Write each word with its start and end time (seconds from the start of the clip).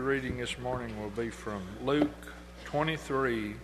reading 0.00 0.38
this 0.38 0.58
morning 0.58 0.98
will 1.00 1.10
be 1.10 1.30
from 1.30 1.62
Luke 1.84 2.10
23 2.64 3.54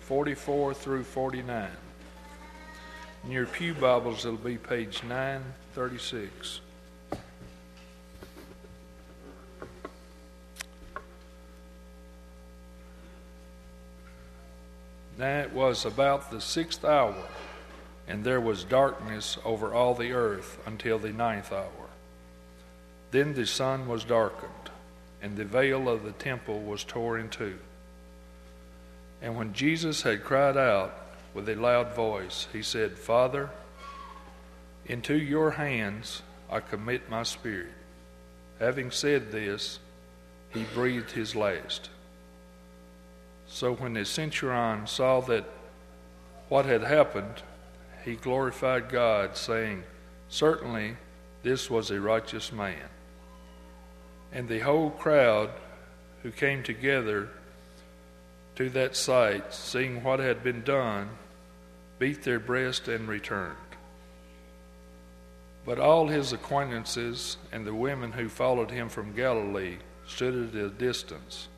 44 0.00 0.74
through 0.74 1.02
49. 1.02 1.68
In 3.24 3.30
your 3.30 3.46
Pew 3.46 3.74
Bibles, 3.74 4.24
it'll 4.24 4.38
be 4.38 4.56
page 4.56 5.02
936. 5.02 6.60
Now 15.18 15.40
it 15.40 15.52
was 15.52 15.84
about 15.84 16.30
the 16.30 16.40
sixth 16.40 16.84
hour, 16.84 17.16
and 18.06 18.22
there 18.22 18.40
was 18.40 18.62
darkness 18.62 19.38
over 19.44 19.74
all 19.74 19.94
the 19.94 20.12
earth 20.12 20.58
until 20.66 20.98
the 20.98 21.12
ninth 21.12 21.52
hour. 21.52 21.88
Then 23.10 23.34
the 23.34 23.46
sun 23.46 23.88
was 23.88 24.04
darkened, 24.04 24.65
and 25.22 25.36
the 25.36 25.44
veil 25.44 25.88
of 25.88 26.04
the 26.04 26.12
temple 26.12 26.60
was 26.60 26.84
torn 26.84 27.20
in 27.20 27.28
two. 27.28 27.58
And 29.22 29.36
when 29.36 29.52
Jesus 29.52 30.02
had 30.02 30.24
cried 30.24 30.56
out 30.56 30.94
with 31.34 31.48
a 31.48 31.54
loud 31.54 31.94
voice, 31.94 32.48
he 32.52 32.62
said, 32.62 32.98
Father, 32.98 33.50
into 34.86 35.16
your 35.16 35.52
hands 35.52 36.22
I 36.50 36.60
commit 36.60 37.10
my 37.10 37.22
spirit. 37.22 37.72
Having 38.58 38.90
said 38.92 39.32
this, 39.32 39.78
he 40.50 40.64
breathed 40.74 41.10
his 41.10 41.34
last. 41.34 41.90
So 43.48 43.74
when 43.74 43.94
the 43.94 44.04
centurion 44.04 44.86
saw 44.86 45.20
that 45.22 45.44
what 46.48 46.64
had 46.64 46.82
happened, 46.82 47.42
he 48.04 48.14
glorified 48.14 48.88
God, 48.88 49.36
saying, 49.36 49.82
Certainly 50.28 50.96
this 51.42 51.70
was 51.70 51.90
a 51.90 52.00
righteous 52.00 52.52
man. 52.52 52.88
And 54.36 54.50
the 54.50 54.58
whole 54.58 54.90
crowd 54.90 55.48
who 56.22 56.30
came 56.30 56.62
together 56.62 57.30
to 58.56 58.68
that 58.68 58.94
sight, 58.94 59.54
seeing 59.54 60.04
what 60.04 60.20
had 60.20 60.44
been 60.44 60.62
done, 60.62 61.08
beat 61.98 62.22
their 62.22 62.38
breast 62.38 62.86
and 62.86 63.08
returned. 63.08 63.56
But 65.64 65.78
all 65.78 66.08
his 66.08 66.34
acquaintances 66.34 67.38
and 67.50 67.66
the 67.66 67.72
women 67.72 68.12
who 68.12 68.28
followed 68.28 68.70
him 68.70 68.90
from 68.90 69.14
Galilee 69.14 69.78
stood 70.06 70.54
at 70.54 70.54
a 70.54 70.68
distance, 70.68 71.48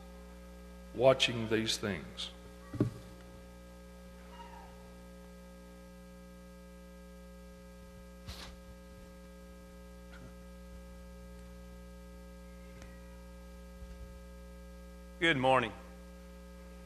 watching 0.95 1.49
these 1.49 1.75
things. 1.75 2.29
Good 15.19 15.35
morning. 15.35 15.73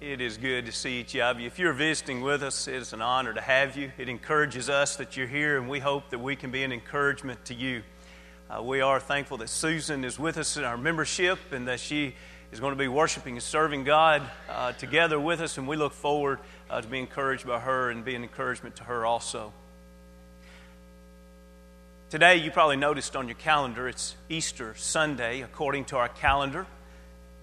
It 0.01 0.19
is 0.19 0.37
good 0.37 0.65
to 0.65 0.71
see 0.71 1.01
each 1.01 1.15
of 1.15 1.39
you. 1.39 1.45
If 1.45 1.59
you're 1.59 1.71
visiting 1.71 2.21
with 2.21 2.41
us, 2.41 2.67
it 2.67 2.73
is 2.73 2.91
an 2.91 2.99
honor 2.99 3.31
to 3.31 3.39
have 3.39 3.77
you. 3.77 3.91
It 3.99 4.09
encourages 4.09 4.69
us 4.69 4.95
that 4.95 5.15
you're 5.15 5.27
here, 5.27 5.59
and 5.59 5.69
we 5.69 5.77
hope 5.77 6.09
that 6.09 6.17
we 6.17 6.35
can 6.35 6.49
be 6.49 6.63
an 6.63 6.71
encouragement 6.71 7.45
to 7.45 7.53
you. 7.53 7.83
Uh, 8.49 8.63
we 8.63 8.81
are 8.81 8.99
thankful 8.99 9.37
that 9.37 9.49
Susan 9.49 10.03
is 10.03 10.17
with 10.17 10.39
us 10.39 10.57
in 10.57 10.63
our 10.63 10.77
membership 10.77 11.37
and 11.51 11.67
that 11.67 11.79
she 11.79 12.15
is 12.51 12.59
going 12.59 12.71
to 12.71 12.75
be 12.75 12.87
worshiping 12.87 13.35
and 13.35 13.43
serving 13.43 13.83
God 13.83 14.23
uh, 14.49 14.71
together 14.71 15.19
with 15.19 15.39
us, 15.39 15.59
and 15.59 15.67
we 15.67 15.75
look 15.75 15.93
forward 15.93 16.39
uh, 16.71 16.81
to 16.81 16.87
being 16.87 17.03
encouraged 17.03 17.45
by 17.45 17.59
her 17.59 17.91
and 17.91 18.03
be 18.03 18.15
an 18.15 18.23
encouragement 18.23 18.77
to 18.77 18.83
her 18.85 19.05
also. 19.05 19.53
Today, 22.09 22.37
you 22.37 22.49
probably 22.49 22.77
noticed 22.77 23.15
on 23.15 23.27
your 23.27 23.37
calendar, 23.37 23.87
it's 23.87 24.15
Easter 24.27 24.73
Sunday 24.75 25.41
according 25.41 25.85
to 25.85 25.97
our 25.97 26.09
calendar. 26.09 26.65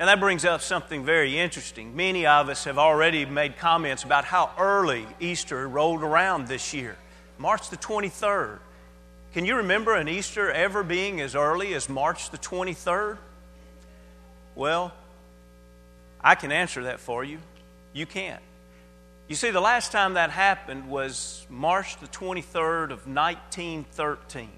And 0.01 0.09
that 0.09 0.19
brings 0.19 0.47
up 0.47 0.63
something 0.63 1.05
very 1.05 1.39
interesting. 1.39 1.95
Many 1.95 2.25
of 2.25 2.49
us 2.49 2.65
have 2.65 2.79
already 2.79 3.27
made 3.27 3.59
comments 3.59 4.03
about 4.03 4.25
how 4.25 4.51
early 4.59 5.07
Easter 5.21 5.69
rolled 5.69 6.03
around 6.03 6.49
this 6.49 6.73
year 6.73 6.97
March 7.37 7.69
the 7.69 7.77
23rd. 7.77 8.61
Can 9.35 9.45
you 9.45 9.57
remember 9.57 9.95
an 9.95 10.09
Easter 10.09 10.51
ever 10.51 10.83
being 10.83 11.21
as 11.21 11.35
early 11.35 11.75
as 11.75 11.91
March 11.91 12.31
the 12.31 12.39
23rd? 12.39 13.19
Well, 14.55 14.91
I 16.19 16.35
can 16.35 16.51
answer 16.51 16.85
that 16.85 16.99
for 16.99 17.23
you. 17.23 17.39
You 17.93 18.07
can't. 18.07 18.43
You 19.29 19.37
see, 19.37 19.51
the 19.51 19.61
last 19.61 19.93
time 19.93 20.15
that 20.15 20.31
happened 20.31 20.89
was 20.89 21.47
March 21.51 21.99
the 21.99 22.09
23rd 22.09 22.85
of 22.85 23.07
1913. 23.07 24.49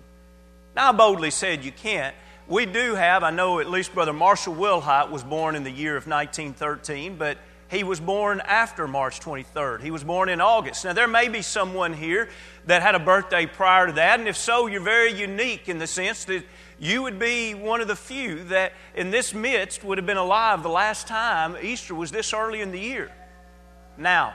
Now, 0.77 0.91
I 0.91 0.93
boldly 0.93 1.33
said 1.33 1.65
you 1.65 1.72
can't 1.72 2.15
we 2.48 2.66
do 2.66 2.94
have, 2.94 3.22
I 3.22 3.30
know 3.30 3.60
at 3.60 3.70
least 3.70 3.94
Brother 3.94 4.12
Marshall 4.12 4.54
Wilhite 4.54 5.10
was 5.10 5.22
born 5.22 5.54
in 5.54 5.64
the 5.64 5.70
year 5.70 5.97
of 5.97 6.06
1913, 6.06 7.16
but 7.16 7.38
he 7.70 7.84
was 7.84 8.00
born 8.00 8.41
after 8.41 8.86
March 8.86 9.20
23rd. 9.20 9.80
He 9.80 9.91
was 9.91 10.04
born 10.04 10.28
in 10.28 10.41
August. 10.41 10.84
Now, 10.84 10.92
there 10.92 11.08
may 11.08 11.28
be 11.28 11.41
someone 11.41 11.94
here 11.94 12.28
that 12.66 12.82
had 12.82 12.94
a 12.94 12.98
birthday 12.98 13.47
prior 13.47 13.86
to 13.86 13.92
that, 13.94 14.19
and 14.19 14.28
if 14.28 14.36
so, 14.36 14.66
you're 14.66 14.82
very 14.82 15.12
unique 15.12 15.69
in 15.69 15.78
the 15.78 15.86
sense 15.86 16.26
that 16.26 16.44
you 16.78 17.03
would 17.03 17.19
be 17.19 17.54
one 17.54 17.80
of 17.80 17.88
the 17.88 17.97
few 17.97 18.44
that 18.44 18.72
in 18.94 19.10
this 19.10 19.32
midst 19.32 19.84
would 19.84 19.97
have 19.97 20.06
been 20.06 20.16
alive 20.16 20.62
the 20.62 20.69
last 20.69 21.06
time 21.06 21.56
Easter 21.62 21.94
was 21.94 22.10
this 22.10 22.34
early 22.34 22.60
in 22.60 22.72
the 22.72 22.80
year. 22.80 23.10
Now, 23.97 24.34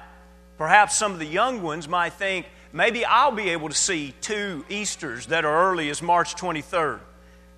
perhaps 0.57 0.95
some 0.95 1.11
of 1.11 1.19
the 1.19 1.25
young 1.25 1.61
ones 1.61 1.87
might 1.87 2.13
think, 2.13 2.47
maybe 2.73 3.05
I'll 3.05 3.31
be 3.31 3.49
able 3.49 3.69
to 3.69 3.75
see 3.75 4.15
two 4.21 4.65
Easters 4.69 5.27
that 5.27 5.45
are 5.45 5.69
early 5.69 5.89
as 5.89 6.01
March 6.01 6.35
23rd. 6.35 7.01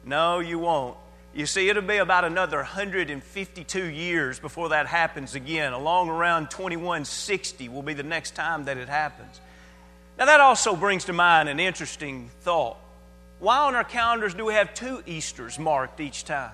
No, 0.06 0.40
you 0.40 0.60
won't. 0.60 0.98
You 1.34 1.46
see, 1.46 1.70
it'll 1.70 1.84
be 1.84 1.98
about 1.98 2.26
another 2.26 2.58
152 2.58 3.86
years 3.86 4.40
before 4.40 4.70
that 4.70 4.88
happens 4.88 5.36
again. 5.36 5.74
Along 5.74 6.10
around 6.10 6.50
2160 6.50 7.70
will 7.70 7.84
be 7.84 7.94
the 7.94 8.04
next 8.04 8.36
time 8.36 8.66
that 8.66 8.78
it 8.78 8.90
happens. 8.90 9.40
Now, 10.18 10.26
that 10.26 10.40
also 10.40 10.76
brings 10.76 11.06
to 11.06 11.14
mind 11.14 11.48
an 11.48 11.60
interesting 11.60 12.30
thought. 12.42 12.78
Why 13.40 13.60
on 13.60 13.76
our 13.76 13.84
calendars 13.84 14.34
do 14.34 14.44
we 14.44 14.56
have 14.56 14.74
two 14.74 15.02
Easters 15.06 15.58
marked 15.58 16.02
each 16.02 16.26
time? 16.26 16.52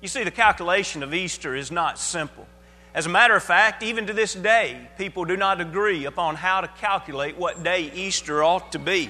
You 0.00 0.08
see, 0.08 0.22
the 0.22 0.30
calculation 0.30 1.02
of 1.02 1.14
Easter 1.14 1.56
is 1.56 1.72
not 1.72 1.98
simple. 1.98 2.46
As 2.94 3.06
a 3.06 3.08
matter 3.08 3.34
of 3.34 3.42
fact, 3.42 3.82
even 3.82 4.06
to 4.06 4.12
this 4.12 4.34
day, 4.34 4.88
people 4.98 5.24
do 5.24 5.36
not 5.36 5.60
agree 5.60 6.04
upon 6.04 6.36
how 6.36 6.60
to 6.60 6.68
calculate 6.68 7.36
what 7.36 7.62
day 7.62 7.90
Easter 7.94 8.44
ought 8.44 8.72
to 8.72 8.78
be. 8.78 9.08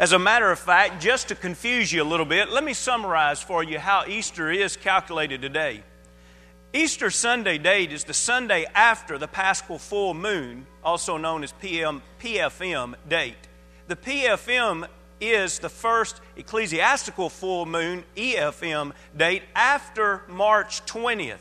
As 0.00 0.12
a 0.12 0.18
matter 0.18 0.50
of 0.50 0.58
fact, 0.58 1.02
just 1.02 1.28
to 1.28 1.34
confuse 1.34 1.92
you 1.92 2.02
a 2.02 2.08
little 2.08 2.24
bit, 2.24 2.50
let 2.50 2.64
me 2.64 2.72
summarize 2.72 3.42
for 3.42 3.62
you 3.62 3.78
how 3.78 4.06
Easter 4.08 4.50
is 4.50 4.74
calculated 4.74 5.42
today. 5.42 5.82
Easter 6.72 7.10
Sunday 7.10 7.58
date 7.58 7.92
is 7.92 8.04
the 8.04 8.14
Sunday 8.14 8.64
after 8.74 9.18
the 9.18 9.28
Paschal 9.28 9.78
full 9.78 10.14
moon, 10.14 10.66
also 10.82 11.18
known 11.18 11.44
as 11.44 11.52
PM, 11.52 12.00
PFM 12.18 12.94
date. 13.10 13.36
The 13.88 13.96
PFM 13.96 14.88
is 15.20 15.58
the 15.58 15.68
first 15.68 16.22
ecclesiastical 16.34 17.28
full 17.28 17.66
moon, 17.66 18.02
EFM 18.16 18.94
date, 19.14 19.42
after 19.54 20.22
March 20.30 20.82
20th. 20.86 21.36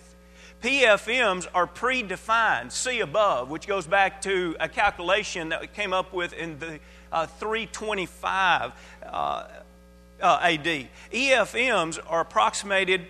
PFMs 0.62 1.48
are 1.54 1.66
predefined, 1.66 2.74
see 2.74 3.00
above, 3.00 3.50
which 3.50 3.66
goes 3.66 3.88
back 3.88 4.22
to 4.24 4.58
a 4.60 4.68
calculation 4.68 5.48
that 5.48 5.62
we 5.62 5.68
came 5.68 5.94
up 5.94 6.14
with 6.14 6.34
in 6.34 6.60
the 6.60 6.82
uh, 7.12 7.26
325 7.26 8.72
uh, 9.06 9.48
uh, 10.22 10.40
AD. 10.42 10.88
EFMs 11.12 12.00
are 12.08 12.22
approximated 12.22 13.08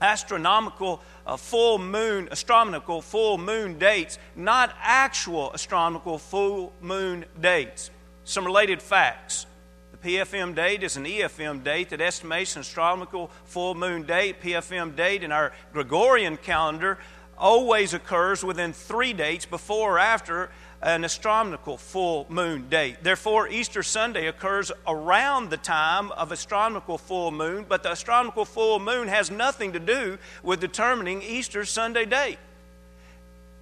astronomical 0.00 1.00
uh, 1.26 1.36
full 1.36 1.78
moon, 1.78 2.28
astronomical 2.30 3.00
full 3.00 3.38
moon 3.38 3.78
dates, 3.78 4.18
not 4.34 4.74
actual 4.80 5.50
astronomical 5.54 6.18
full 6.18 6.72
moon 6.80 7.24
dates. 7.40 7.90
Some 8.24 8.44
related 8.44 8.82
facts. 8.82 9.46
The 9.92 10.08
PFM 10.08 10.54
date 10.54 10.82
is 10.82 10.96
an 10.96 11.04
EFM 11.04 11.62
date 11.62 11.90
that 11.90 12.00
estimates 12.00 12.56
an 12.56 12.60
astronomical 12.60 13.30
full 13.44 13.74
moon 13.74 14.02
date. 14.02 14.42
PFM 14.42 14.96
date 14.96 15.22
in 15.22 15.30
our 15.30 15.52
Gregorian 15.72 16.36
calendar 16.36 16.98
always 17.38 17.94
occurs 17.94 18.44
within 18.44 18.72
three 18.72 19.12
dates 19.12 19.46
before 19.46 19.96
or 19.96 19.98
after 19.98 20.50
an 20.82 21.04
astronomical 21.04 21.76
full 21.76 22.26
moon 22.28 22.68
date. 22.68 23.02
Therefore, 23.02 23.48
Easter 23.48 23.82
Sunday 23.82 24.26
occurs 24.26 24.72
around 24.86 25.50
the 25.50 25.56
time 25.56 26.10
of 26.12 26.32
astronomical 26.32 26.98
full 26.98 27.30
moon, 27.30 27.64
but 27.68 27.82
the 27.82 27.90
astronomical 27.90 28.44
full 28.44 28.80
moon 28.80 29.06
has 29.08 29.30
nothing 29.30 29.72
to 29.74 29.78
do 29.78 30.18
with 30.42 30.60
determining 30.60 31.22
Easter 31.22 31.64
Sunday 31.64 32.04
date. 32.04 32.38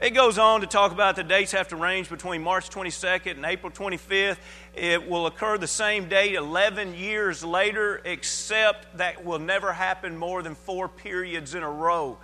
It 0.00 0.14
goes 0.14 0.38
on 0.38 0.62
to 0.62 0.66
talk 0.66 0.92
about 0.92 1.14
the 1.14 1.22
dates 1.22 1.52
have 1.52 1.68
to 1.68 1.76
range 1.76 2.08
between 2.08 2.42
March 2.42 2.70
22nd 2.70 3.32
and 3.32 3.44
April 3.44 3.70
25th. 3.70 4.38
It 4.74 5.06
will 5.06 5.26
occur 5.26 5.58
the 5.58 5.66
same 5.66 6.08
date 6.08 6.36
11 6.36 6.94
years 6.94 7.44
later, 7.44 8.00
except 8.06 8.96
that 8.96 9.26
will 9.26 9.38
never 9.38 9.74
happen 9.74 10.16
more 10.16 10.42
than 10.42 10.54
four 10.54 10.88
periods 10.88 11.54
in 11.54 11.62
a 11.62 11.70
row. 11.70 12.16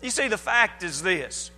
You 0.00 0.10
see, 0.10 0.28
the 0.28 0.38
fact 0.38 0.84
is 0.84 1.02
this 1.02 1.50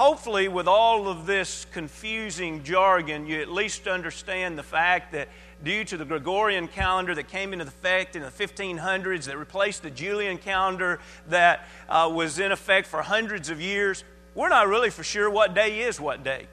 hopefully, 0.00 0.48
with 0.48 0.66
all 0.66 1.08
of 1.08 1.26
this 1.26 1.66
confusing 1.72 2.64
jargon, 2.64 3.26
you 3.26 3.38
at 3.38 3.50
least 3.50 3.86
understand 3.86 4.56
the 4.56 4.62
fact 4.62 5.12
that 5.12 5.28
due 5.62 5.84
to 5.84 5.98
the 5.98 6.06
Gregorian 6.06 6.66
calendar 6.68 7.14
that 7.14 7.28
came 7.28 7.52
into 7.52 7.66
effect 7.66 8.16
in 8.16 8.22
the 8.22 8.30
1500s 8.30 9.24
that 9.24 9.36
replaced 9.36 9.82
the 9.82 9.90
Julian 9.90 10.38
calendar 10.38 11.00
that 11.28 11.68
uh, 11.86 12.10
was 12.10 12.38
in 12.38 12.50
effect 12.50 12.86
for 12.86 13.02
hundreds 13.02 13.50
of 13.50 13.60
years. 13.60 14.02
We're 14.34 14.48
not 14.48 14.68
really 14.68 14.88
for 14.88 15.04
sure 15.04 15.28
what 15.28 15.54
day 15.54 15.80
is 15.80 16.00
what 16.00 16.24
day. 16.24 16.46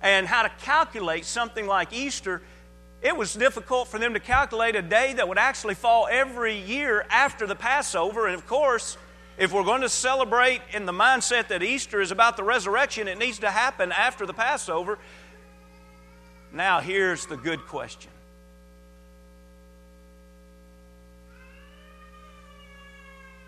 And 0.00 0.24
how 0.24 0.44
to 0.44 0.50
calculate 0.60 1.24
something 1.24 1.66
like 1.66 1.92
Easter, 1.92 2.40
it 3.02 3.16
was 3.16 3.34
difficult 3.34 3.88
for 3.88 3.98
them 3.98 4.14
to 4.14 4.20
calculate 4.20 4.76
a 4.76 4.82
day 4.82 5.14
that 5.14 5.26
would 5.26 5.38
actually 5.38 5.74
fall 5.74 6.06
every 6.08 6.56
year 6.56 7.04
after 7.10 7.48
the 7.48 7.56
Passover. 7.56 8.26
And 8.26 8.36
of 8.36 8.46
course, 8.46 8.96
if 9.38 9.52
we're 9.52 9.64
going 9.64 9.80
to 9.80 9.88
celebrate 9.88 10.60
in 10.72 10.86
the 10.86 10.92
mindset 10.92 11.48
that 11.48 11.62
Easter 11.62 12.00
is 12.00 12.10
about 12.10 12.36
the 12.36 12.44
resurrection, 12.44 13.08
it 13.08 13.18
needs 13.18 13.38
to 13.40 13.50
happen 13.50 13.90
after 13.92 14.26
the 14.26 14.34
Passover. 14.34 14.98
Now, 16.52 16.80
here's 16.80 17.26
the 17.26 17.36
good 17.36 17.60
question 17.66 18.10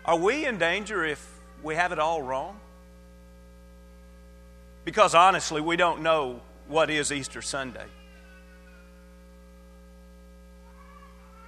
Are 0.05 0.17
we 0.17 0.45
in 0.45 0.59
danger 0.59 1.03
if 1.03 1.27
we 1.63 1.75
have 1.75 1.91
it 1.91 1.99
all 1.99 2.21
wrong? 2.21 2.59
Because 4.83 5.15
honestly, 5.15 5.61
we 5.61 5.77
don't 5.77 6.01
know 6.01 6.41
what 6.67 6.91
is 6.91 7.11
Easter 7.11 7.41
Sunday. 7.41 7.85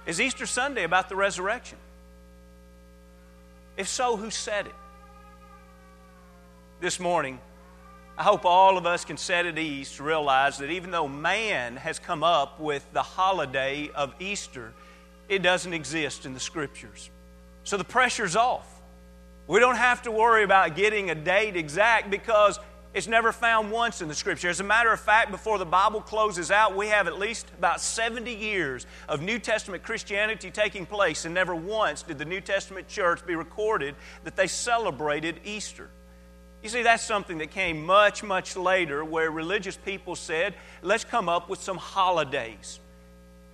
Is 0.06 0.20
Easter 0.20 0.46
Sunday 0.46 0.82
about 0.82 1.08
the 1.08 1.14
resurrection? 1.14 1.78
If 3.78 3.86
so, 3.86 4.16
who 4.16 4.28
said 4.30 4.66
it? 4.66 4.74
This 6.80 6.98
morning, 6.98 7.38
I 8.18 8.24
hope 8.24 8.44
all 8.44 8.76
of 8.76 8.86
us 8.86 9.04
can 9.04 9.16
set 9.16 9.46
at 9.46 9.56
ease 9.56 9.92
to 9.92 10.02
realize 10.02 10.58
that 10.58 10.70
even 10.70 10.90
though 10.90 11.06
man 11.06 11.76
has 11.76 12.00
come 12.00 12.24
up 12.24 12.58
with 12.58 12.84
the 12.92 13.02
holiday 13.04 13.88
of 13.94 14.12
Easter, 14.18 14.72
it 15.28 15.42
doesn't 15.42 15.72
exist 15.72 16.26
in 16.26 16.34
the 16.34 16.40
Scriptures. 16.40 17.08
So 17.62 17.76
the 17.76 17.84
pressure's 17.84 18.34
off. 18.34 18.66
We 19.46 19.60
don't 19.60 19.76
have 19.76 20.02
to 20.02 20.10
worry 20.10 20.42
about 20.42 20.74
getting 20.74 21.10
a 21.10 21.14
date 21.14 21.56
exact 21.56 22.10
because 22.10 22.58
it's 22.94 23.06
never 23.06 23.32
found 23.32 23.70
once 23.70 24.00
in 24.00 24.08
the 24.08 24.14
Scripture. 24.14 24.48
As 24.48 24.60
a 24.60 24.64
matter 24.64 24.90
of 24.92 24.98
fact, 24.98 25.30
before 25.30 25.58
the 25.58 25.66
Bible 25.66 26.00
closes 26.00 26.50
out, 26.50 26.74
we 26.74 26.88
have 26.88 27.06
at 27.06 27.18
least 27.18 27.46
about 27.58 27.80
70 27.80 28.32
years 28.34 28.86
of 29.08 29.20
New 29.20 29.38
Testament 29.38 29.82
Christianity 29.82 30.50
taking 30.50 30.86
place, 30.86 31.24
and 31.24 31.34
never 31.34 31.54
once 31.54 32.02
did 32.02 32.18
the 32.18 32.24
New 32.24 32.40
Testament 32.40 32.88
church 32.88 33.26
be 33.26 33.34
recorded 33.34 33.94
that 34.24 34.36
they 34.36 34.46
celebrated 34.46 35.40
Easter. 35.44 35.90
You 36.62 36.68
see, 36.68 36.82
that's 36.82 37.04
something 37.04 37.38
that 37.38 37.50
came 37.50 37.84
much, 37.84 38.22
much 38.22 38.56
later 38.56 39.04
where 39.04 39.30
religious 39.30 39.76
people 39.76 40.16
said, 40.16 40.54
let's 40.82 41.04
come 41.04 41.28
up 41.28 41.48
with 41.48 41.62
some 41.62 41.76
holidays. 41.76 42.80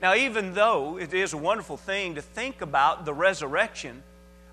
Now, 0.01 0.15
even 0.15 0.55
though 0.55 0.99
it 0.99 1.13
is 1.13 1.33
a 1.33 1.37
wonderful 1.37 1.77
thing 1.77 2.15
to 2.15 2.23
think 2.23 2.61
about 2.61 3.05
the 3.05 3.13
resurrection, 3.13 4.03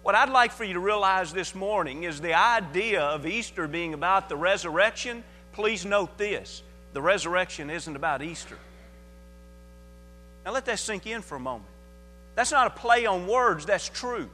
what 0.04 0.16
I'd 0.16 0.30
like 0.30 0.52
for 0.52 0.64
you 0.64 0.74
to 0.74 0.80
realize 0.80 1.32
this 1.32 1.54
morning 1.54 2.04
is 2.04 2.22
the 2.22 2.34
idea 2.34 3.02
of 3.02 3.26
Easter 3.26 3.68
being 3.68 3.94
about 3.94 4.30
the 4.30 4.36
resurrection. 4.36 5.24
Please 5.54 5.86
note 5.86 6.18
this 6.18 6.64
the 6.94 7.02
resurrection 7.02 7.70
isn't 7.70 7.96
about 7.96 8.22
Easter. 8.22 8.58
Now, 10.46 10.52
let 10.52 10.66
that 10.66 10.80
sink 10.80 11.06
in 11.06 11.22
for 11.22 11.36
a 11.36 11.40
moment. 11.40 11.70
That's 12.36 12.52
not 12.52 12.68
a 12.68 12.72
play 12.72 13.06
on 13.06 13.28
words, 13.28 13.66
that's 13.66 13.90
true. 13.90 14.30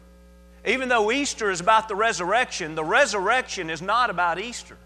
Even 0.65 0.89
though 0.89 1.11
Easter 1.11 1.51
is 1.51 1.59
about 1.59 1.87
the 1.87 1.95
resurrection, 1.95 2.75
the 2.75 2.83
resurrection 2.83 3.69
is 3.69 3.81
not 3.81 4.09
about 4.09 4.39
Easter. 4.39 4.77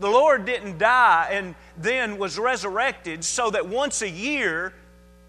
The 0.00 0.08
Lord 0.08 0.46
didn't 0.46 0.78
die 0.78 1.28
and 1.32 1.54
then 1.76 2.18
was 2.18 2.38
resurrected 2.38 3.24
so 3.24 3.50
that 3.50 3.68
once 3.68 4.00
a 4.00 4.08
year 4.08 4.72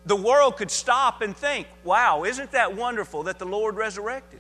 the 0.05 0.15
world 0.15 0.57
could 0.57 0.71
stop 0.71 1.21
and 1.21 1.35
think, 1.35 1.67
wow, 1.83 2.23
isn't 2.23 2.51
that 2.51 2.75
wonderful 2.75 3.23
that 3.23 3.39
the 3.39 3.45
Lord 3.45 3.75
resurrected? 3.75 4.39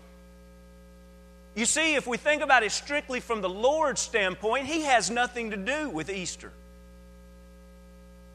You 1.55 1.65
see, 1.65 1.95
if 1.95 2.07
we 2.07 2.17
think 2.17 2.41
about 2.41 2.63
it 2.63 2.71
strictly 2.71 3.19
from 3.19 3.41
the 3.41 3.49
Lord's 3.49 4.01
standpoint, 4.01 4.67
He 4.67 4.81
has 4.81 5.09
nothing 5.09 5.51
to 5.51 5.57
do 5.57 5.89
with 5.89 6.09
Easter. 6.09 6.51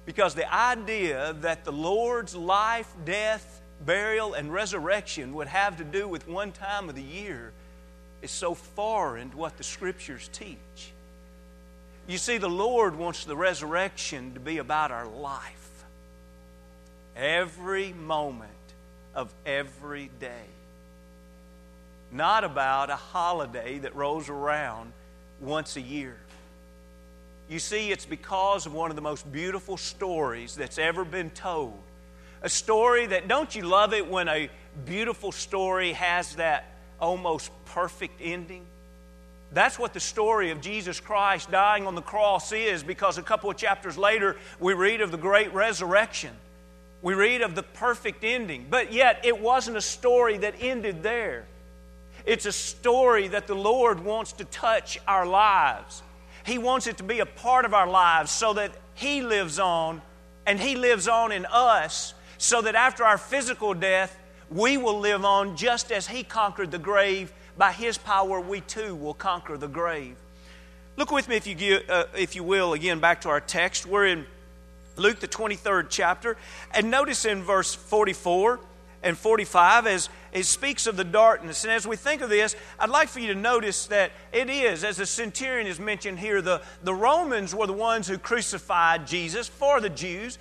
Because 0.07 0.35
the 0.35 0.53
idea 0.53 1.35
that 1.41 1.65
the 1.65 1.73
Lord's 1.73 2.35
life, 2.35 2.93
death, 3.05 3.63
burial, 3.85 4.35
and 4.35 4.53
resurrection 4.53 5.35
would 5.35 5.49
have 5.49 5.79
to 5.79 5.85
do 5.85 6.07
with 6.07 6.29
one 6.29 6.53
time 6.53 6.89
of 6.89 6.95
the 6.95 7.03
year 7.03 7.53
is 8.21 8.31
so 8.31 8.55
foreign 8.55 9.31
to 9.31 9.37
what 9.37 9.57
the 9.57 9.65
Scriptures 9.65 10.29
teach. 10.33 10.93
You 12.07 12.19
see, 12.19 12.37
the 12.37 12.49
Lord 12.49 12.97
wants 12.97 13.25
the 13.25 13.37
resurrection 13.37 14.35
to 14.35 14.41
be 14.41 14.59
about 14.59 14.91
our 14.91 15.07
life. 15.07 15.85
Every 17.17 17.93
moment 17.93 18.51
of 19.15 19.33
every 19.47 20.11
day 20.21 20.45
not 22.15 22.45
about 22.45 22.91
a 22.91 22.97
holiday 22.97 23.79
that 23.79 23.95
rolls 23.97 24.29
around 24.29 24.93
once 25.41 25.77
a 25.77 25.81
year. 25.81 26.17
You 27.49 27.59
see, 27.59 27.91
it's 27.91 28.07
because 28.07 28.67
of 28.67 28.73
one 28.73 28.91
of 28.91 28.97
the 28.97 29.03
most 29.03 29.31
beautiful 29.31 29.77
stories 29.77 30.57
that's 30.57 30.79
ever 30.79 31.05
been 31.05 31.31
told. 31.31 31.79
A 32.43 32.49
story 32.49 33.07
that, 33.07 33.29
don't 33.29 33.55
you 33.55 33.63
love 33.63 33.93
it 33.93 34.09
when 34.09 34.29
a 34.29 34.49
beautiful 34.87 35.33
story 35.33 35.93
has 35.93 36.37
that 36.37 36.73
almost 37.01 37.51
perfect 37.67 38.21
ending? 38.23 38.65
That's 39.53 39.79
what 39.79 39.93
the 39.93 40.01
story 40.01 40.51
of 40.51 40.61
Jesus 40.61 41.01
Christ 41.01 41.51
dying 41.51 41.87
on 41.87 41.95
the 41.95 42.03
cross 42.03 42.51
is 42.53 42.83
because 42.83 43.19
a 43.19 43.23
couple 43.23 43.51
of 43.51 43.57
chapters 43.57 43.97
later 43.97 44.37
we 44.59 44.73
read 44.75 45.01
of 45.01 45.11
the 45.11 45.19
great 45.19 45.53
resurrection. 45.53 46.31
We 47.03 47.15
read 47.15 47.43
of 47.43 47.55
the 47.55 47.63
perfect 47.63 48.25
ending. 48.25 48.67
But 48.71 48.93
yet 48.93 49.21
it 49.25 49.39
wasn't 49.39 49.77
a 49.77 49.83
story 49.83 50.39
that 50.39 50.55
ended 50.61 51.03
there. 51.03 51.45
It's 52.25 52.47
a 52.47 52.53
story 52.53 53.29
that 53.29 53.47
the 53.47 53.55
Lord 53.55 54.01
wants 54.01 54.33
to 54.35 54.45
touch 54.47 54.99
our 55.07 55.27
lives. 55.27 56.03
He 56.47 56.59
wants 56.59 56.87
it 56.87 56.97
to 56.99 57.03
be 57.03 57.21
a 57.21 57.27
part 57.27 57.65
of 57.65 57.75
our 57.75 57.89
lives 57.89 58.31
so 58.31 58.55
that 58.55 58.73
He 58.95 59.23
lives 59.23 59.59
on 59.59 60.01
and 60.47 60.61
He 60.61 60.77
lives 60.77 61.09
on 61.09 61.33
in 61.33 61.47
us 61.47 62.15
so 62.39 62.63
that 62.63 62.75
after 62.75 63.05
our 63.05 63.19
physical 63.19 63.75
death, 63.75 64.19
we 64.51 64.77
will 64.77 64.99
live 64.99 65.25
on 65.25 65.57
just 65.57 65.91
as 65.91 66.07
He 66.07 66.23
conquered 66.23 66.71
the 66.71 66.79
grave. 66.79 67.33
By 67.57 67.73
His 67.73 67.99
power, 67.99 68.41
we 68.41 68.61
too 68.61 68.95
will 68.95 69.15
conquer 69.15 69.57
the 69.57 69.69
grave. 69.69 70.17
Look 70.97 71.11
with 71.11 71.29
me, 71.29 71.37
if 71.37 71.47
you, 71.47 71.81
uh, 71.89 72.05
if 72.17 72.37
you 72.37 72.45
will, 72.45 72.73
again 72.73 73.01
back 73.01 73.23
to 73.23 73.29
our 73.29 73.41
text. 73.41 73.87
We're 73.87 74.07
in 74.07 74.27
Luke, 74.97 75.21
the 75.21 75.29
23rd 75.29 75.87
chapter. 75.91 76.37
And 76.73 76.91
notice 76.91 77.25
in 77.25 77.43
verse 77.43 77.75
44 77.75 78.61
and 79.05 79.17
45 79.17 79.87
as 79.87 80.09
it 80.33 80.47
speaks 80.47 80.89
of 80.89 80.97
the 80.97 81.05
darkness. 81.05 81.63
And 81.63 81.73
as 81.73 81.87
we 81.87 81.95
think 81.95 82.23
of 82.23 82.31
this, 82.31 82.57
I'd 82.81 82.91
like 82.91 83.09
for 83.09 83.21
you 83.21 83.29
to 83.29 83.39
notice 83.39 83.87
that 83.87 84.11
it 84.33 84.51
is, 84.51 84.83
as 84.83 84.97
the 84.97 85.07
centurion 85.07 85.69
is 85.69 85.79
mentioned 85.79 86.19
here, 86.19 86.43
the, 86.43 86.63
the 86.83 86.95
Romans 86.95 87.55
were 87.55 87.69
the 87.69 87.73
ones 87.73 88.09
who 88.09 88.19
crucified 88.19 89.07
Jesus 89.07 89.47
for 89.47 89.81
the 89.81 89.91
Jews, 89.91 90.39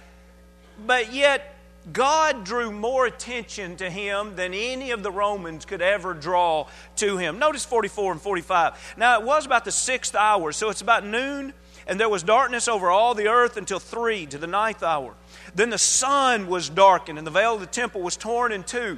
but 0.88 1.14
yet 1.14 1.56
God 1.92 2.46
drew 2.46 2.72
more 2.72 3.06
attention 3.06 3.76
to 3.76 3.90
him 3.90 4.38
than 4.38 4.54
any 4.54 4.92
of 4.92 5.04
the 5.04 5.12
Romans 5.12 5.66
could 5.66 5.82
ever 5.82 6.14
draw 6.14 6.68
to 6.96 7.18
him. 7.18 7.38
Notice 7.38 7.66
44 7.66 8.14
and 8.14 8.22
45. 8.22 8.96
Now, 8.98 9.20
it 9.20 9.26
was 9.26 9.46
about 9.46 9.66
the 9.66 9.72
sixth 9.72 10.16
hour, 10.16 10.54
so 10.54 10.70
it's 10.70 10.82
about 10.82 11.06
noon, 11.06 11.54
and 11.86 12.00
there 12.00 12.08
was 12.08 12.24
darkness 12.24 12.70
over 12.70 12.90
all 12.90 13.14
the 13.14 13.28
earth 13.28 13.58
until 13.58 13.80
three, 13.80 14.26
to 14.28 14.38
the 14.38 14.48
ninth 14.48 14.82
hour. 14.82 15.14
Then 15.56 15.70
the 15.70 15.78
sun 15.78 16.48
was 16.48 16.70
darkened, 16.70 17.18
and 17.18 17.28
the 17.28 17.32
veil 17.32 17.56
of 17.56 17.60
the 17.60 17.68
temple 17.68 18.02
was 18.02 18.18
torn 18.18 18.52
in 18.52 18.64
two. 18.64 18.98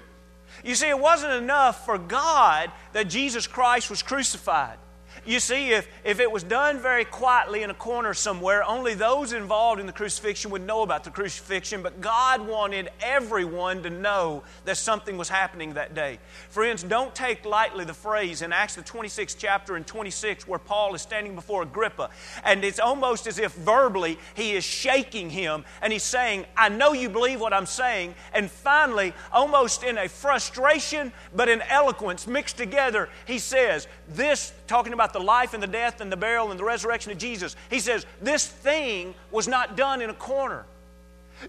You 0.63 0.75
see, 0.75 0.88
it 0.88 1.00
wasn't 1.00 1.33
enough 1.33 1.85
for 1.85 1.97
God 1.97 2.71
that 2.93 3.09
Jesus 3.09 3.45
Christ 3.47 3.89
was 3.89 4.01
crucified. 4.01 4.77
You 5.25 5.39
see, 5.39 5.72
if, 5.72 5.88
if 6.03 6.19
it 6.19 6.31
was 6.31 6.43
done 6.43 6.79
very 6.79 7.05
quietly 7.05 7.63
in 7.63 7.69
a 7.69 7.74
corner 7.74 8.13
somewhere, 8.13 8.63
only 8.63 8.93
those 8.93 9.34
involved 9.34 9.79
in 9.79 9.88
the 9.88 9.93
crucifixion 9.93 10.51
would 10.51 10.65
know 10.65 10.81
about 10.81 11.03
the 11.03 11.10
crucifixion, 11.10 11.81
but 11.81 12.01
God 12.01 12.45
wanted 12.45 12.89
everyone 13.01 13.84
to 13.84 13.89
know 13.89 14.43
that 14.65 14.77
something 14.77 15.17
was 15.17 15.29
happening 15.29 15.74
that 15.74 15.95
day. 15.95 16.19
Friends, 16.50 16.84
don't 16.84 17.13
take 17.15 17.45
lightly 17.45 17.86
the 17.86 17.93
phrase 17.93 18.41
in 18.41 18.51
Acts 18.51 18.75
the 18.75 18.81
26th 18.81 19.36
chapter 19.38 19.75
and 19.75 19.86
26 19.86 20.48
where 20.48 20.60
Paul 20.60 20.93
is 20.95 21.01
standing 21.01 21.36
before 21.36 21.63
Agrippa, 21.63 22.10
and 22.43 22.63
it's 22.63 22.79
almost 22.79 23.27
as 23.27 23.39
if 23.39 23.53
verbally 23.53 24.19
he 24.34 24.53
is 24.53 24.63
shaking 24.63 25.29
him 25.29 25.65
and 25.81 25.93
he's 25.93 26.03
saying, 26.03 26.45
I 26.57 26.69
know 26.69 26.93
you 26.93 27.10
believe 27.10 27.41
what 27.41 27.53
I'm 27.53 27.65
saying. 27.65 28.15
And 28.34 28.50
finally, 28.50 29.13
almost 29.31 29.84
in 29.84 29.98
a 29.98 30.07
frustration 30.07 31.12
but 31.36 31.50
in 31.50 31.62
eloquence 31.63 32.27
mixed 32.27 32.57
together, 32.57 33.10
he 33.25 33.39
says, 33.39 33.88
This, 34.07 34.53
talking 34.67 34.93
about 34.93 35.04
the 35.13 35.19
life 35.19 35.53
and 35.53 35.62
the 35.62 35.67
death 35.67 36.01
and 36.01 36.12
the 36.12 36.17
burial 36.17 36.51
and 36.51 36.59
the 36.59 36.63
resurrection 36.63 37.12
of 37.12 37.17
Jesus, 37.17 37.55
he 37.69 37.79
says, 37.79 38.05
This 38.21 38.47
thing 38.47 39.13
was 39.31 39.47
not 39.47 39.75
done 39.75 40.01
in 40.01 40.09
a 40.09 40.13
corner. 40.13 40.65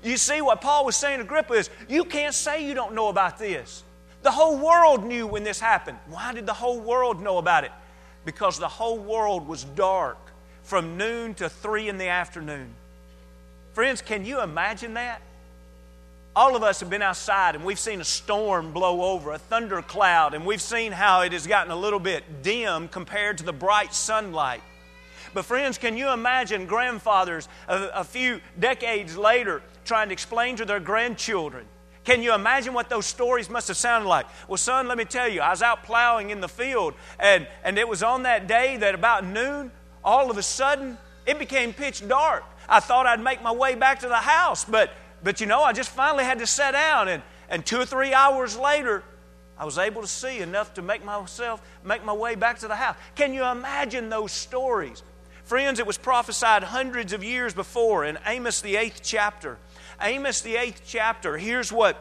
You 0.02 0.16
see, 0.16 0.40
what 0.40 0.60
Paul 0.60 0.84
was 0.84 0.96
saying 0.96 1.18
to 1.18 1.24
Agrippa 1.24 1.54
is, 1.54 1.70
You 1.88 2.04
can't 2.04 2.34
say 2.34 2.66
you 2.66 2.74
don't 2.74 2.94
know 2.94 3.08
about 3.08 3.38
this. 3.38 3.82
The 4.22 4.30
whole 4.30 4.58
world 4.58 5.04
knew 5.04 5.26
when 5.26 5.44
this 5.44 5.60
happened. 5.60 5.98
Why 6.08 6.32
did 6.32 6.46
the 6.46 6.52
whole 6.52 6.80
world 6.80 7.22
know 7.22 7.38
about 7.38 7.64
it? 7.64 7.72
Because 8.24 8.58
the 8.58 8.68
whole 8.68 8.98
world 8.98 9.46
was 9.46 9.62
dark 9.62 10.18
from 10.64 10.96
noon 10.96 11.34
to 11.34 11.48
three 11.48 11.88
in 11.88 11.96
the 11.96 12.08
afternoon. 12.08 12.68
Friends, 13.72 14.02
can 14.02 14.24
you 14.24 14.42
imagine 14.42 14.94
that? 14.94 15.20
All 16.36 16.54
of 16.54 16.62
us 16.62 16.80
have 16.80 16.90
been 16.90 17.00
outside 17.00 17.54
and 17.54 17.64
we've 17.64 17.78
seen 17.78 17.98
a 17.98 18.04
storm 18.04 18.70
blow 18.70 19.00
over, 19.00 19.32
a 19.32 19.38
thundercloud, 19.38 20.34
and 20.34 20.44
we've 20.44 20.60
seen 20.60 20.92
how 20.92 21.22
it 21.22 21.32
has 21.32 21.46
gotten 21.46 21.72
a 21.72 21.76
little 21.76 21.98
bit 21.98 22.42
dim 22.42 22.88
compared 22.88 23.38
to 23.38 23.44
the 23.44 23.54
bright 23.54 23.94
sunlight. 23.94 24.60
But, 25.32 25.46
friends, 25.46 25.78
can 25.78 25.96
you 25.96 26.10
imagine 26.10 26.66
grandfathers 26.66 27.48
a, 27.68 27.88
a 27.94 28.04
few 28.04 28.40
decades 28.60 29.16
later 29.16 29.62
trying 29.86 30.08
to 30.08 30.12
explain 30.12 30.56
to 30.56 30.66
their 30.66 30.78
grandchildren? 30.78 31.64
Can 32.04 32.22
you 32.22 32.34
imagine 32.34 32.74
what 32.74 32.90
those 32.90 33.06
stories 33.06 33.48
must 33.48 33.68
have 33.68 33.76
sounded 33.76 34.06
like? 34.06 34.26
Well, 34.46 34.58
son, 34.58 34.88
let 34.88 34.98
me 34.98 35.06
tell 35.06 35.28
you, 35.28 35.40
I 35.40 35.50
was 35.50 35.62
out 35.62 35.84
plowing 35.84 36.30
in 36.30 36.42
the 36.42 36.48
field, 36.48 36.94
and, 37.18 37.48
and 37.64 37.78
it 37.78 37.88
was 37.88 38.02
on 38.02 38.24
that 38.24 38.46
day 38.46 38.76
that 38.76 38.94
about 38.94 39.24
noon, 39.24 39.72
all 40.04 40.30
of 40.30 40.36
a 40.36 40.42
sudden, 40.42 40.98
it 41.24 41.38
became 41.38 41.72
pitch 41.72 42.06
dark. 42.06 42.44
I 42.68 42.80
thought 42.80 43.06
I'd 43.06 43.20
make 43.20 43.42
my 43.42 43.52
way 43.52 43.74
back 43.74 44.00
to 44.00 44.08
the 44.08 44.16
house, 44.16 44.64
but, 44.64 44.90
but 45.22 45.40
you 45.40 45.46
know, 45.46 45.62
I 45.62 45.72
just 45.72 45.90
finally 45.90 46.24
had 46.24 46.38
to 46.40 46.46
sit 46.46 46.72
down, 46.72 47.08
and, 47.08 47.22
and 47.48 47.64
two 47.64 47.78
or 47.78 47.86
three 47.86 48.12
hours 48.12 48.56
later, 48.56 49.02
I 49.58 49.64
was 49.64 49.78
able 49.78 50.02
to 50.02 50.08
see 50.08 50.40
enough 50.40 50.74
to 50.74 50.82
make 50.82 51.04
myself 51.04 51.62
make 51.84 52.04
my 52.04 52.12
way 52.12 52.34
back 52.34 52.58
to 52.58 52.68
the 52.68 52.76
house. 52.76 52.96
Can 53.14 53.32
you 53.32 53.44
imagine 53.44 54.10
those 54.10 54.32
stories? 54.32 55.02
Friends, 55.44 55.78
it 55.78 55.86
was 55.86 55.96
prophesied 55.96 56.62
hundreds 56.62 57.12
of 57.12 57.22
years 57.24 57.54
before 57.54 58.04
in 58.04 58.18
Amos, 58.26 58.60
the 58.60 58.76
eighth 58.76 59.00
chapter. 59.02 59.58
Amos, 60.00 60.42
the 60.42 60.56
eighth 60.56 60.82
chapter, 60.86 61.38
here's 61.38 61.72
what 61.72 61.96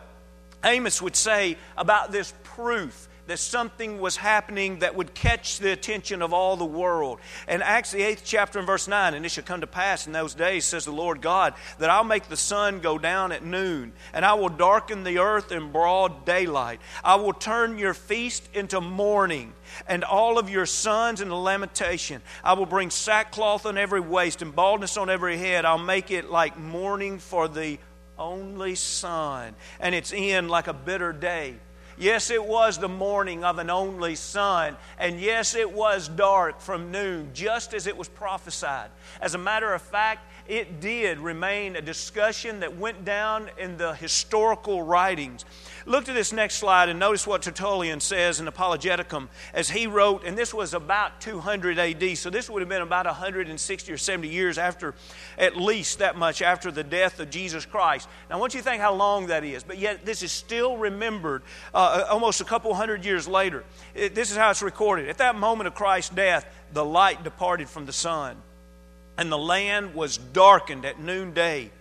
Amos 0.63 1.01
would 1.01 1.15
say 1.15 1.57
about 1.77 2.11
this 2.11 2.33
proof 2.43 3.07
that 3.27 3.39
something 3.39 3.99
was 3.99 4.17
happening 4.17 4.79
that 4.79 4.95
would 4.95 5.13
catch 5.13 5.59
the 5.59 5.71
attention 5.71 6.21
of 6.21 6.33
all 6.33 6.55
the 6.57 6.65
world. 6.65 7.19
And 7.47 7.63
Acts, 7.63 7.91
the 7.91 8.01
eighth 8.01 8.21
chapter, 8.23 8.59
and 8.59 8.67
verse 8.67 8.87
9, 8.87 9.13
and 9.13 9.25
it 9.25 9.29
shall 9.29 9.43
come 9.43 9.61
to 9.61 9.67
pass 9.67 10.07
in 10.07 10.13
those 10.13 10.35
days, 10.35 10.65
says 10.65 10.85
the 10.85 10.91
Lord 10.91 11.21
God, 11.21 11.53
that 11.79 11.89
I'll 11.89 12.03
make 12.03 12.27
the 12.27 12.37
sun 12.37 12.79
go 12.79 12.97
down 12.97 13.31
at 13.31 13.43
noon, 13.43 13.93
and 14.13 14.23
I 14.23 14.33
will 14.35 14.49
darken 14.49 15.03
the 15.03 15.19
earth 15.19 15.51
in 15.51 15.71
broad 15.71 16.25
daylight. 16.25 16.79
I 17.03 17.15
will 17.15 17.33
turn 17.33 17.77
your 17.77 17.93
feast 17.93 18.47
into 18.53 18.81
mourning, 18.81 19.53
and 19.87 20.03
all 20.03 20.37
of 20.37 20.49
your 20.49 20.65
sons 20.65 21.21
into 21.21 21.35
lamentation. 21.35 22.21
I 22.43 22.53
will 22.53 22.65
bring 22.65 22.89
sackcloth 22.89 23.65
on 23.65 23.77
every 23.77 24.01
waist 24.01 24.41
and 24.41 24.55
baldness 24.55 24.97
on 24.97 25.09
every 25.09 25.37
head. 25.37 25.65
I'll 25.65 25.77
make 25.77 26.11
it 26.11 26.29
like 26.29 26.57
mourning 26.57 27.19
for 27.19 27.47
the 27.47 27.79
only 28.17 28.75
son, 28.75 29.55
and 29.79 29.95
its 29.95 30.13
end 30.15 30.49
like 30.49 30.67
a 30.67 30.73
bitter 30.73 31.11
day. 31.11 31.55
Yes, 31.97 32.29
it 32.29 32.43
was 32.43 32.77
the 32.77 32.89
mourning 32.89 33.43
of 33.43 33.57
an 33.57 33.69
only 33.69 34.15
son. 34.15 34.75
And 34.99 35.19
yes, 35.19 35.55
it 35.55 35.71
was 35.71 36.07
dark 36.09 36.59
from 36.59 36.91
noon, 36.91 37.31
just 37.33 37.73
as 37.73 37.87
it 37.87 37.95
was 37.95 38.09
prophesied. 38.09 38.89
As 39.21 39.33
a 39.33 39.37
matter 39.37 39.73
of 39.73 39.81
fact, 39.81 40.29
it 40.47 40.79
did 40.79 41.19
remain 41.19 41.75
a 41.75 41.81
discussion 41.81 42.59
that 42.59 42.77
went 42.77 43.03
down 43.03 43.49
in 43.57 43.77
the 43.77 43.95
historical 43.95 44.83
writings. 44.83 45.45
Look 45.85 46.05
to 46.05 46.13
this 46.13 46.31
next 46.31 46.55
slide 46.55 46.89
and 46.89 46.99
notice 46.99 47.25
what 47.25 47.41
Tertullian 47.41 47.99
says 47.99 48.39
in 48.39 48.47
Apologeticum 48.47 49.27
as 49.53 49.69
he 49.69 49.87
wrote, 49.87 50.23
and 50.23 50.37
this 50.37 50.53
was 50.53 50.73
about 50.73 51.21
200 51.21 51.79
AD, 51.79 52.17
so 52.17 52.29
this 52.29 52.49
would 52.49 52.61
have 52.61 52.69
been 52.69 52.81
about 52.81 53.05
160 53.05 53.91
or 53.91 53.97
70 53.97 54.27
years 54.27 54.57
after, 54.57 54.95
at 55.37 55.55
least 55.55 55.99
that 55.99 56.15
much 56.15 56.41
after 56.41 56.71
the 56.71 56.83
death 56.83 57.19
of 57.19 57.29
Jesus 57.29 57.65
Christ. 57.65 58.07
Now, 58.29 58.37
I 58.37 58.39
want 58.39 58.53
you 58.53 58.61
to 58.61 58.63
think 58.63 58.81
how 58.81 58.93
long 58.93 59.27
that 59.27 59.43
is, 59.43 59.63
but 59.63 59.77
yet 59.77 60.05
this 60.05 60.23
is 60.23 60.31
still 60.31 60.77
remembered 60.77 61.43
uh, 61.73 62.05
almost 62.09 62.41
a 62.41 62.45
couple 62.45 62.73
hundred 62.73 63.05
years 63.05 63.27
later. 63.27 63.63
It, 63.93 64.15
this 64.15 64.31
is 64.31 64.37
how 64.37 64.51
it's 64.51 64.61
recorded. 64.61 65.09
At 65.09 65.17
that 65.19 65.35
moment 65.35 65.67
of 65.67 65.75
Christ's 65.75 66.13
death, 66.13 66.45
the 66.73 66.85
light 66.85 67.23
departed 67.23 67.69
from 67.69 67.85
the 67.85 67.93
sun, 67.93 68.37
and 69.17 69.31
the 69.31 69.37
land 69.37 69.95
was 69.95 70.17
darkened 70.17 70.85
at 70.85 70.99
noonday 70.99 71.71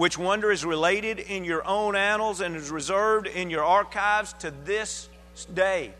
which 0.00 0.16
wonder 0.16 0.50
is 0.50 0.64
related 0.64 1.18
in 1.18 1.44
your 1.44 1.62
own 1.66 1.94
annals 1.96 2.40
and 2.40 2.56
is 2.56 2.70
reserved 2.70 3.26
in 3.26 3.50
your 3.50 3.64
archives 3.64 4.32
to 4.34 4.50
this 4.64 5.10
day. 5.52 5.92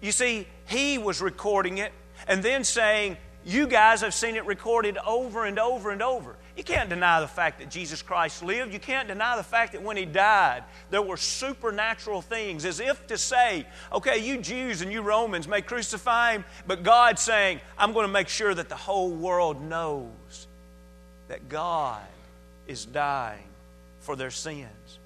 You 0.00 0.12
see, 0.12 0.46
he 0.66 0.98
was 0.98 1.22
recording 1.22 1.78
it 1.78 1.92
and 2.28 2.42
then 2.42 2.64
saying, 2.64 3.16
You 3.44 3.66
guys 3.66 4.00
have 4.02 4.14
seen 4.14 4.36
it 4.36 4.44
recorded 4.44 4.98
over 4.98 5.44
and 5.44 5.58
over 5.58 5.90
and 5.90 6.02
over. 6.02 6.36
You 6.60 6.64
can't 6.64 6.90
deny 6.90 7.22
the 7.22 7.26
fact 7.26 7.58
that 7.60 7.70
Jesus 7.70 8.02
Christ 8.02 8.42
lived. 8.42 8.74
You 8.74 8.78
can't 8.78 9.08
deny 9.08 9.34
the 9.34 9.42
fact 9.42 9.72
that 9.72 9.82
when 9.82 9.96
he 9.96 10.04
died, 10.04 10.62
there 10.90 11.00
were 11.00 11.16
supernatural 11.16 12.20
things, 12.20 12.66
as 12.66 12.80
if 12.80 13.06
to 13.06 13.16
say, 13.16 13.64
okay, 13.90 14.18
you 14.18 14.36
Jews 14.36 14.82
and 14.82 14.92
you 14.92 15.00
Romans 15.00 15.48
may 15.48 15.62
crucify 15.62 16.32
him, 16.32 16.44
but 16.66 16.82
God's 16.82 17.22
saying, 17.22 17.62
I'm 17.78 17.94
going 17.94 18.06
to 18.06 18.12
make 18.12 18.28
sure 18.28 18.52
that 18.52 18.68
the 18.68 18.76
whole 18.76 19.08
world 19.08 19.62
knows 19.62 20.48
that 21.28 21.48
God 21.48 22.02
is 22.66 22.84
dying 22.84 23.48
for 24.00 24.14
their 24.14 24.30
sins. 24.30 24.98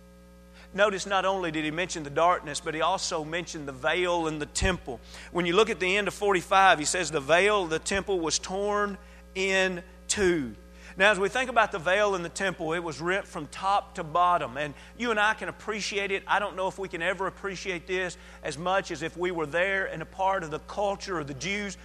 Notice 0.75 1.07
not 1.07 1.25
only 1.25 1.53
did 1.53 1.65
he 1.65 1.71
mention 1.71 2.03
the 2.03 2.11
darkness, 2.11 2.59
but 2.59 2.75
he 2.75 2.81
also 2.81 3.23
mentioned 3.25 3.69
the 3.69 3.73
veil 3.73 4.27
in 4.27 4.41
the 4.41 4.47
temple. 4.47 4.99
When 5.31 5.47
you 5.47 5.55
look 5.55 5.71
at 5.71 5.79
the 5.79 5.97
end 5.97 6.09
of 6.09 6.15
45, 6.15 6.81
he 6.81 6.85
says 6.85 7.13
the 7.13 7.21
veil 7.21 7.63
of 7.63 7.71
the 7.71 7.79
temple 7.79 8.19
was 8.19 8.41
torn 8.41 8.99
in 9.37 9.85
two. 10.09 10.57
Now, 10.97 11.11
as 11.11 11.19
we 11.19 11.29
think 11.29 11.51
about 11.51 11.73
the 11.73 11.79
veil 11.79 12.15
in 12.15 12.23
the 12.23 12.29
temple, 12.29 12.73
it 12.73 12.79
was 12.79 13.01
rent 13.01 13.27
from 13.27 13.49
top 13.49 13.97
to 13.97 14.05
bottom. 14.05 14.57
And 14.57 14.75
you 14.97 15.11
and 15.11 15.19
I 15.19 15.35
can 15.35 15.49
appreciate 15.49 16.13
it. 16.13 16.23
I 16.27 16.39
don't 16.39 16.55
know 16.55 16.69
if 16.69 16.79
we 16.79 16.89
can 16.89 17.03
ever 17.03 17.27
appreciate 17.27 17.87
this 17.87 18.17
as 18.45 18.57
much 18.57 18.91
as 18.91 19.03
if 19.03 19.17
we 19.17 19.33
were 19.33 19.47
there 19.47 19.87
and 19.87 20.03
a 20.03 20.07
part 20.07 20.45
of 20.45 20.51
the 20.51 20.61
culture 20.61 21.19
of 21.19 21.27
the 21.27 21.35
Jews. 21.35 21.77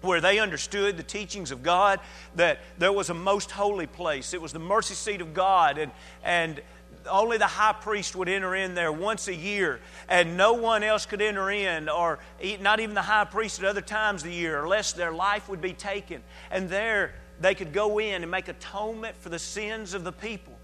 where 0.00 0.20
they 0.20 0.40
understood 0.40 0.96
the 0.96 1.02
teachings 1.04 1.52
of 1.52 1.62
God, 1.62 2.00
that 2.34 2.58
there 2.76 2.92
was 2.92 3.08
a 3.08 3.14
most 3.14 3.52
holy 3.52 3.86
place. 3.86 4.34
It 4.34 4.42
was 4.42 4.52
the 4.52 4.58
mercy 4.58 4.94
seat 4.94 5.20
of 5.20 5.32
God, 5.32 5.78
and, 5.78 5.92
and 6.24 6.60
only 7.08 7.38
the 7.38 7.46
high 7.46 7.72
priest 7.72 8.16
would 8.16 8.28
enter 8.28 8.54
in 8.54 8.74
there 8.74 8.92
once 8.92 9.28
a 9.28 9.34
year, 9.34 9.80
and 10.08 10.36
no 10.36 10.54
one 10.54 10.82
else 10.82 11.06
could 11.06 11.22
enter 11.22 11.50
in, 11.50 11.88
or 11.88 12.18
not 12.60 12.80
even 12.80 12.94
the 12.96 13.02
high 13.02 13.24
priest 13.24 13.60
at 13.60 13.64
other 13.64 13.80
times 13.80 14.22
of 14.22 14.28
the 14.28 14.34
year, 14.34 14.62
unless 14.62 14.92
their 14.92 15.12
life 15.12 15.48
would 15.48 15.60
be 15.60 15.72
taken. 15.72 16.22
And 16.50 16.68
there 16.68 17.14
they 17.42 17.54
could 17.54 17.72
go 17.72 17.98
in 17.98 18.22
and 18.22 18.30
make 18.30 18.48
atonement 18.48 19.16
for 19.16 19.28
the 19.28 19.38
sins 19.38 19.94
of 19.94 20.04
the 20.04 20.12
people. 20.12 20.58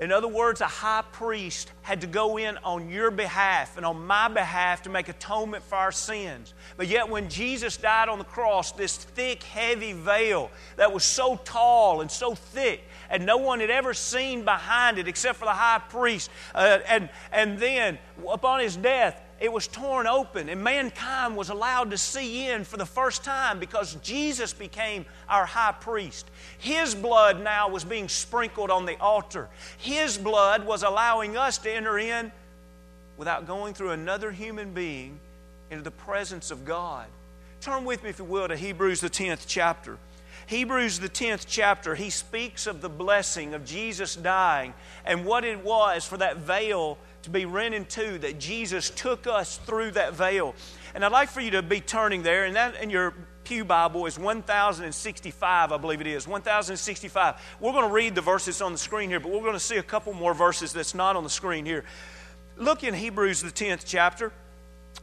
In 0.00 0.12
other 0.12 0.28
words, 0.28 0.60
a 0.60 0.66
high 0.66 1.02
priest 1.10 1.72
had 1.82 2.02
to 2.02 2.06
go 2.06 2.36
in 2.36 2.56
on 2.58 2.88
your 2.88 3.10
behalf 3.10 3.76
and 3.76 3.84
on 3.84 4.06
my 4.06 4.28
behalf 4.28 4.82
to 4.82 4.90
make 4.90 5.08
atonement 5.08 5.64
for 5.64 5.74
our 5.74 5.90
sins. 5.90 6.54
But 6.76 6.86
yet, 6.86 7.08
when 7.08 7.28
Jesus 7.28 7.76
died 7.76 8.08
on 8.08 8.18
the 8.18 8.24
cross, 8.24 8.70
this 8.70 8.96
thick, 8.96 9.42
heavy 9.42 9.92
veil 9.94 10.52
that 10.76 10.92
was 10.92 11.02
so 11.02 11.34
tall 11.44 12.00
and 12.00 12.08
so 12.08 12.36
thick, 12.36 12.84
and 13.10 13.26
no 13.26 13.38
one 13.38 13.58
had 13.58 13.70
ever 13.70 13.92
seen 13.92 14.44
behind 14.44 14.98
it 14.98 15.08
except 15.08 15.36
for 15.36 15.46
the 15.46 15.50
high 15.50 15.82
priest, 15.88 16.30
uh, 16.54 16.78
and, 16.86 17.08
and 17.32 17.58
then 17.58 17.98
upon 18.30 18.60
his 18.60 18.76
death, 18.76 19.20
it 19.40 19.52
was 19.52 19.68
torn 19.68 20.06
open 20.06 20.48
and 20.48 20.62
mankind 20.62 21.36
was 21.36 21.48
allowed 21.48 21.90
to 21.92 21.98
see 21.98 22.48
in 22.48 22.64
for 22.64 22.76
the 22.76 22.86
first 22.86 23.22
time 23.22 23.60
because 23.60 23.94
Jesus 23.96 24.52
became 24.52 25.04
our 25.28 25.46
high 25.46 25.72
priest. 25.72 26.28
His 26.58 26.94
blood 26.94 27.42
now 27.42 27.68
was 27.68 27.84
being 27.84 28.08
sprinkled 28.08 28.70
on 28.70 28.84
the 28.84 28.98
altar. 29.00 29.48
His 29.76 30.18
blood 30.18 30.66
was 30.66 30.82
allowing 30.82 31.36
us 31.36 31.58
to 31.58 31.70
enter 31.70 31.98
in 31.98 32.32
without 33.16 33.46
going 33.46 33.74
through 33.74 33.90
another 33.90 34.32
human 34.32 34.72
being 34.72 35.20
into 35.70 35.84
the 35.84 35.90
presence 35.90 36.50
of 36.50 36.64
God. 36.64 37.06
Turn 37.60 37.84
with 37.84 38.02
me, 38.02 38.10
if 38.10 38.18
you 38.18 38.24
will, 38.24 38.48
to 38.48 38.56
Hebrews, 38.56 39.00
the 39.00 39.10
10th 39.10 39.44
chapter. 39.46 39.98
Hebrews, 40.46 40.98
the 40.98 41.08
10th 41.08 41.44
chapter, 41.46 41.94
he 41.94 42.10
speaks 42.10 42.66
of 42.66 42.80
the 42.80 42.88
blessing 42.88 43.52
of 43.54 43.64
Jesus 43.66 44.16
dying 44.16 44.72
and 45.04 45.26
what 45.26 45.44
it 45.44 45.62
was 45.62 46.06
for 46.06 46.16
that 46.16 46.38
veil 46.38 46.96
to 47.22 47.30
be 47.30 47.44
rent 47.44 47.74
in 47.74 47.84
two, 47.84 48.18
that 48.18 48.38
Jesus 48.38 48.90
took 48.90 49.26
us 49.26 49.58
through 49.58 49.92
that 49.92 50.14
veil. 50.14 50.54
And 50.94 51.04
I'd 51.04 51.12
like 51.12 51.28
for 51.28 51.40
you 51.40 51.52
to 51.52 51.62
be 51.62 51.80
turning 51.80 52.22
there, 52.22 52.44
and 52.44 52.56
that 52.56 52.82
in 52.82 52.90
your 52.90 53.14
Pew 53.44 53.64
Bible 53.64 54.04
is 54.04 54.18
1065, 54.18 55.72
I 55.72 55.76
believe 55.78 56.02
it 56.02 56.06
is. 56.06 56.28
1065. 56.28 57.34
We're 57.60 57.72
going 57.72 57.88
to 57.88 57.92
read 57.92 58.14
the 58.14 58.20
verses 58.20 58.60
on 58.60 58.72
the 58.72 58.78
screen 58.78 59.08
here, 59.08 59.20
but 59.20 59.32
we're 59.32 59.40
going 59.40 59.54
to 59.54 59.60
see 59.60 59.76
a 59.76 59.82
couple 59.82 60.12
more 60.12 60.34
verses 60.34 60.72
that's 60.72 60.94
not 60.94 61.16
on 61.16 61.24
the 61.24 61.30
screen 61.30 61.64
here. 61.64 61.84
Look 62.58 62.84
in 62.84 62.92
Hebrews, 62.92 63.40
the 63.40 63.50
10th 63.50 63.84
chapter, 63.86 64.32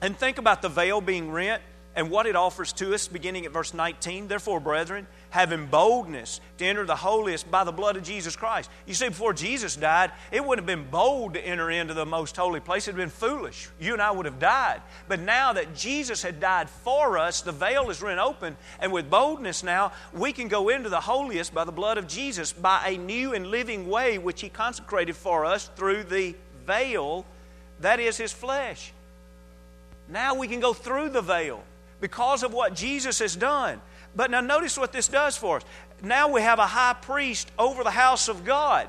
and 0.01 0.15
think 0.15 0.37
about 0.37 0.61
the 0.61 0.69
veil 0.69 1.01
being 1.01 1.31
rent 1.31 1.63
and 1.95 2.11
what 2.11 2.25
it 2.25 2.35
offers 2.35 2.73
to 2.73 2.93
us, 2.93 3.07
beginning 3.07 3.45
at 3.45 3.51
verse 3.51 3.73
19. 3.73 4.27
Therefore, 4.27 4.59
brethren, 4.59 5.07
having 5.29 5.67
boldness 5.67 6.41
to 6.57 6.65
enter 6.65 6.85
the 6.85 6.95
holiest 6.95 7.49
by 7.49 7.63
the 7.63 7.71
blood 7.71 7.95
of 7.95 8.03
Jesus 8.03 8.35
Christ. 8.35 8.69
You 8.85 8.93
see, 8.93 9.07
before 9.07 9.33
Jesus 9.33 9.75
died, 9.75 10.11
it 10.31 10.43
wouldn't 10.43 10.67
have 10.67 10.77
been 10.77 10.89
bold 10.89 11.35
to 11.35 11.45
enter 11.45 11.71
into 11.71 11.93
the 11.93 12.05
most 12.05 12.35
holy 12.35 12.59
place. 12.59 12.87
It 12.87 12.93
would 12.93 13.01
have 13.01 13.09
been 13.09 13.29
foolish. 13.29 13.69
You 13.79 13.93
and 13.93 14.01
I 14.01 14.11
would 14.11 14.25
have 14.25 14.39
died. 14.39 14.81
But 15.07 15.21
now 15.21 15.53
that 15.53 15.73
Jesus 15.73 16.21
had 16.21 16.39
died 16.39 16.69
for 16.69 17.17
us, 17.17 17.41
the 17.41 17.53
veil 17.53 17.89
is 17.89 18.01
rent 18.01 18.19
open, 18.19 18.57
and 18.79 18.91
with 18.91 19.09
boldness 19.09 19.63
now, 19.63 19.93
we 20.13 20.33
can 20.33 20.49
go 20.49 20.69
into 20.69 20.89
the 20.89 20.99
holiest 20.99 21.53
by 21.53 21.63
the 21.63 21.71
blood 21.71 21.97
of 21.97 22.07
Jesus 22.07 22.51
by 22.51 22.87
a 22.87 22.97
new 22.97 23.33
and 23.33 23.47
living 23.47 23.87
way 23.87 24.17
which 24.17 24.41
He 24.41 24.49
consecrated 24.49 25.15
for 25.15 25.45
us 25.45 25.69
through 25.75 26.03
the 26.03 26.35
veil 26.65 27.25
that 27.79 27.99
is 27.99 28.17
His 28.17 28.33
flesh. 28.33 28.91
Now 30.09 30.35
we 30.35 30.47
can 30.47 30.59
go 30.59 30.73
through 30.73 31.09
the 31.09 31.21
veil 31.21 31.63
because 32.05 32.43
of 32.43 32.53
what 32.53 32.75
Jesus 32.75 33.17
has 33.17 33.35
done. 33.35 33.81
But 34.15 34.29
now 34.29 34.39
notice 34.39 34.77
what 34.77 34.91
this 34.91 35.07
does 35.07 35.35
for 35.35 35.57
us. 35.57 35.63
Now 36.03 36.31
we 36.31 36.39
have 36.41 36.59
a 36.59 36.67
high 36.67 36.93
priest 36.93 37.51
over 37.57 37.83
the 37.83 37.89
house 37.89 38.27
of 38.27 38.45
God. 38.45 38.87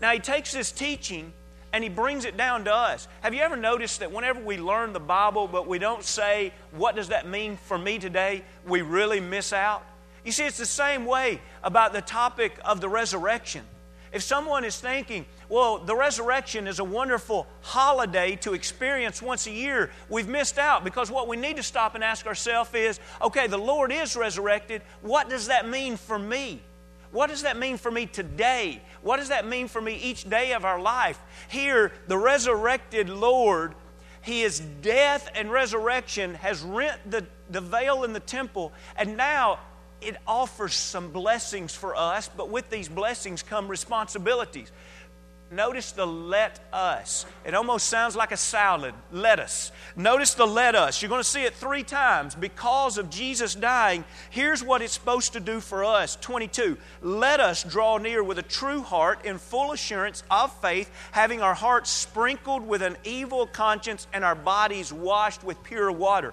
Now, 0.00 0.12
he 0.12 0.20
takes 0.20 0.52
this 0.52 0.70
teaching 0.70 1.32
and 1.72 1.82
he 1.82 1.90
brings 1.90 2.24
it 2.24 2.36
down 2.36 2.64
to 2.66 2.72
us. 2.72 3.08
Have 3.22 3.34
you 3.34 3.40
ever 3.40 3.56
noticed 3.56 3.98
that 3.98 4.12
whenever 4.12 4.38
we 4.38 4.58
learn 4.58 4.92
the 4.92 5.00
Bible, 5.00 5.48
but 5.48 5.66
we 5.66 5.80
don't 5.80 6.04
say, 6.04 6.52
What 6.70 6.94
does 6.94 7.08
that 7.08 7.26
mean 7.26 7.56
for 7.56 7.76
me 7.76 7.98
today? 7.98 8.44
we 8.64 8.82
really 8.82 9.18
miss 9.18 9.52
out? 9.52 9.84
You 10.24 10.30
see, 10.30 10.46
it's 10.46 10.56
the 10.56 10.64
same 10.64 11.04
way 11.04 11.40
about 11.64 11.92
the 11.92 12.00
topic 12.00 12.60
of 12.64 12.80
the 12.80 12.88
resurrection. 12.88 13.64
If 14.12 14.22
someone 14.22 14.64
is 14.64 14.78
thinking, 14.78 15.26
well, 15.52 15.76
the 15.76 15.94
resurrection 15.94 16.66
is 16.66 16.78
a 16.78 16.84
wonderful 16.84 17.46
holiday 17.60 18.36
to 18.36 18.54
experience 18.54 19.20
once 19.20 19.46
a 19.46 19.50
year, 19.50 19.90
we've 20.08 20.26
missed 20.26 20.58
out 20.58 20.82
because 20.82 21.10
what 21.10 21.28
we 21.28 21.36
need 21.36 21.58
to 21.58 21.62
stop 21.62 21.94
and 21.94 22.02
ask 22.02 22.26
ourselves 22.26 22.70
is 22.72 22.98
okay, 23.20 23.48
the 23.48 23.58
Lord 23.58 23.92
is 23.92 24.16
resurrected. 24.16 24.80
What 25.02 25.28
does 25.28 25.48
that 25.48 25.68
mean 25.68 25.98
for 25.98 26.18
me? 26.18 26.62
What 27.10 27.28
does 27.28 27.42
that 27.42 27.58
mean 27.58 27.76
for 27.76 27.90
me 27.90 28.06
today? 28.06 28.80
What 29.02 29.18
does 29.18 29.28
that 29.28 29.46
mean 29.46 29.68
for 29.68 29.82
me 29.82 29.96
each 29.96 30.26
day 30.26 30.54
of 30.54 30.64
our 30.64 30.80
life? 30.80 31.20
Here, 31.48 31.92
the 32.08 32.16
resurrected 32.16 33.10
Lord, 33.10 33.74
His 34.22 34.58
death 34.58 35.28
and 35.34 35.52
resurrection 35.52 36.32
has 36.36 36.62
rent 36.62 36.98
the, 37.10 37.26
the 37.50 37.60
veil 37.60 38.04
in 38.04 38.14
the 38.14 38.20
temple, 38.20 38.72
and 38.96 39.18
now 39.18 39.58
it 40.00 40.16
offers 40.26 40.74
some 40.74 41.10
blessings 41.10 41.74
for 41.74 41.94
us, 41.94 42.28
but 42.34 42.48
with 42.48 42.70
these 42.70 42.88
blessings 42.88 43.42
come 43.42 43.68
responsibilities. 43.68 44.72
Notice 45.52 45.92
the 45.92 46.06
let 46.06 46.60
us. 46.72 47.26
It 47.44 47.52
almost 47.52 47.86
sounds 47.86 48.16
like 48.16 48.32
a 48.32 48.38
salad. 48.38 48.94
Let 49.12 49.38
us. 49.38 49.70
Notice 49.94 50.32
the 50.32 50.46
let 50.46 50.74
us. 50.74 51.02
You're 51.02 51.10
going 51.10 51.20
to 51.20 51.28
see 51.28 51.42
it 51.42 51.52
three 51.52 51.82
times. 51.82 52.34
Because 52.34 52.96
of 52.96 53.10
Jesus 53.10 53.54
dying, 53.54 54.02
here's 54.30 54.64
what 54.64 54.80
it's 54.80 54.94
supposed 54.94 55.34
to 55.34 55.40
do 55.40 55.60
for 55.60 55.84
us. 55.84 56.16
22. 56.16 56.78
Let 57.02 57.38
us 57.38 57.64
draw 57.64 57.98
near 57.98 58.24
with 58.24 58.38
a 58.38 58.42
true 58.42 58.80
heart 58.80 59.26
in 59.26 59.36
full 59.36 59.72
assurance 59.72 60.22
of 60.30 60.58
faith, 60.62 60.90
having 61.10 61.42
our 61.42 61.54
hearts 61.54 61.90
sprinkled 61.90 62.66
with 62.66 62.80
an 62.80 62.96
evil 63.04 63.46
conscience 63.46 64.06
and 64.14 64.24
our 64.24 64.34
bodies 64.34 64.90
washed 64.90 65.44
with 65.44 65.62
pure 65.62 65.92
water. 65.92 66.32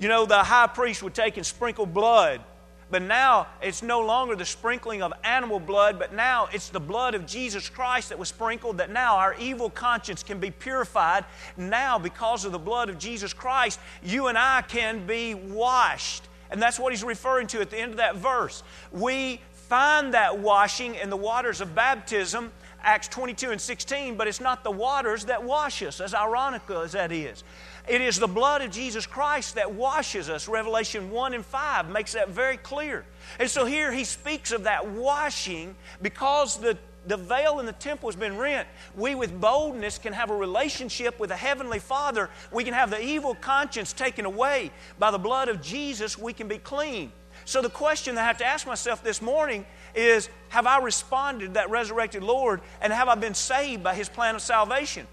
You 0.00 0.08
know, 0.08 0.24
the 0.24 0.42
high 0.42 0.68
priest 0.68 1.02
would 1.02 1.14
take 1.14 1.36
and 1.36 1.44
sprinkle 1.44 1.84
blood 1.84 2.40
but 2.90 3.02
now 3.02 3.48
it's 3.60 3.82
no 3.82 4.00
longer 4.00 4.36
the 4.36 4.44
sprinkling 4.44 5.02
of 5.02 5.12
animal 5.24 5.58
blood, 5.58 5.98
but 5.98 6.14
now 6.14 6.48
it's 6.52 6.68
the 6.68 6.80
blood 6.80 7.14
of 7.14 7.26
Jesus 7.26 7.68
Christ 7.68 8.10
that 8.10 8.18
was 8.18 8.28
sprinkled, 8.28 8.78
that 8.78 8.90
now 8.90 9.16
our 9.16 9.34
evil 9.38 9.70
conscience 9.70 10.22
can 10.22 10.38
be 10.38 10.50
purified. 10.50 11.24
Now, 11.56 11.98
because 11.98 12.44
of 12.44 12.52
the 12.52 12.58
blood 12.58 12.88
of 12.88 12.98
Jesus 12.98 13.32
Christ, 13.32 13.80
you 14.02 14.28
and 14.28 14.38
I 14.38 14.62
can 14.62 15.06
be 15.06 15.34
washed. 15.34 16.28
And 16.50 16.62
that's 16.62 16.78
what 16.78 16.92
he's 16.92 17.02
referring 17.02 17.48
to 17.48 17.60
at 17.60 17.70
the 17.70 17.78
end 17.78 17.90
of 17.92 17.96
that 17.96 18.16
verse. 18.16 18.62
We 18.92 19.40
find 19.52 20.14
that 20.14 20.38
washing 20.38 20.94
in 20.94 21.10
the 21.10 21.16
waters 21.16 21.60
of 21.60 21.74
baptism, 21.74 22.52
Acts 22.82 23.08
22 23.08 23.50
and 23.50 23.60
16, 23.60 24.16
but 24.16 24.28
it's 24.28 24.40
not 24.40 24.62
the 24.62 24.70
waters 24.70 25.24
that 25.24 25.42
wash 25.42 25.82
us, 25.82 26.00
as 26.00 26.14
ironical 26.14 26.82
as 26.82 26.92
that 26.92 27.10
is. 27.10 27.42
It 27.86 28.00
is 28.00 28.18
the 28.18 28.26
blood 28.26 28.62
of 28.62 28.72
Jesus 28.72 29.06
Christ 29.06 29.54
that 29.54 29.72
washes 29.72 30.28
us. 30.28 30.48
Revelation 30.48 31.10
1 31.10 31.34
and 31.34 31.46
5 31.46 31.88
makes 31.88 32.14
that 32.14 32.30
very 32.30 32.56
clear. 32.56 33.04
And 33.38 33.48
so 33.48 33.64
here 33.64 33.92
he 33.92 34.02
speaks 34.02 34.50
of 34.50 34.64
that 34.64 34.88
washing 34.88 35.76
because 36.02 36.56
the, 36.56 36.76
the 37.06 37.16
veil 37.16 37.60
in 37.60 37.66
the 37.66 37.72
temple 37.72 38.08
has 38.08 38.16
been 38.16 38.36
rent. 38.36 38.66
We, 38.96 39.14
with 39.14 39.40
boldness, 39.40 39.98
can 39.98 40.12
have 40.14 40.30
a 40.30 40.36
relationship 40.36 41.20
with 41.20 41.30
the 41.30 41.36
Heavenly 41.36 41.78
Father. 41.78 42.28
We 42.50 42.64
can 42.64 42.74
have 42.74 42.90
the 42.90 43.00
evil 43.00 43.36
conscience 43.36 43.92
taken 43.92 44.24
away. 44.24 44.72
By 44.98 45.12
the 45.12 45.18
blood 45.18 45.48
of 45.48 45.62
Jesus, 45.62 46.18
we 46.18 46.32
can 46.32 46.48
be 46.48 46.58
clean. 46.58 47.12
So 47.44 47.62
the 47.62 47.70
question 47.70 48.16
that 48.16 48.24
I 48.24 48.26
have 48.26 48.38
to 48.38 48.46
ask 48.46 48.66
myself 48.66 49.04
this 49.04 49.22
morning 49.22 49.64
is 49.94 50.28
Have 50.48 50.66
I 50.66 50.80
responded 50.80 51.46
to 51.46 51.52
that 51.52 51.70
resurrected 51.70 52.24
Lord 52.24 52.62
and 52.80 52.92
have 52.92 53.08
I 53.08 53.14
been 53.14 53.34
saved 53.34 53.84
by 53.84 53.94
His 53.94 54.08
plan 54.08 54.34
of 54.34 54.42
salvation? 54.42 55.06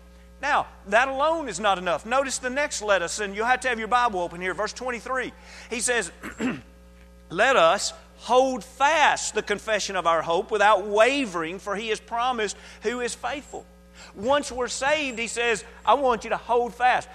Now, 0.43 0.67
that 0.87 1.07
alone 1.07 1.47
is 1.47 1.57
not 1.57 1.77
enough. 1.77 2.05
Notice 2.05 2.37
the 2.37 2.49
next 2.49 2.81
let 2.81 3.01
us, 3.01 3.21
and 3.21 3.33
you'll 3.33 3.45
have 3.45 3.61
to 3.61 3.69
have 3.69 3.79
your 3.79 3.87
Bible 3.87 4.19
open 4.19 4.41
here, 4.41 4.53
verse 4.53 4.73
23. 4.73 5.31
He 5.69 5.79
says, 5.79 6.11
Let 7.29 7.55
us 7.55 7.93
hold 8.17 8.61
fast 8.61 9.35
the 9.35 9.41
confession 9.41 9.95
of 9.95 10.05
our 10.05 10.21
hope 10.21 10.51
without 10.51 10.85
wavering, 10.85 11.59
for 11.59 11.77
he 11.77 11.87
has 11.87 12.01
promised 12.01 12.57
who 12.81 12.99
is 12.99 13.15
faithful. 13.15 13.65
Once 14.15 14.51
we're 14.51 14.67
saved, 14.67 15.17
he 15.17 15.27
says, 15.27 15.63
I 15.85 15.93
want 15.93 16.25
you 16.25 16.31
to 16.31 16.37
hold 16.37 16.75
fast. 16.75 17.07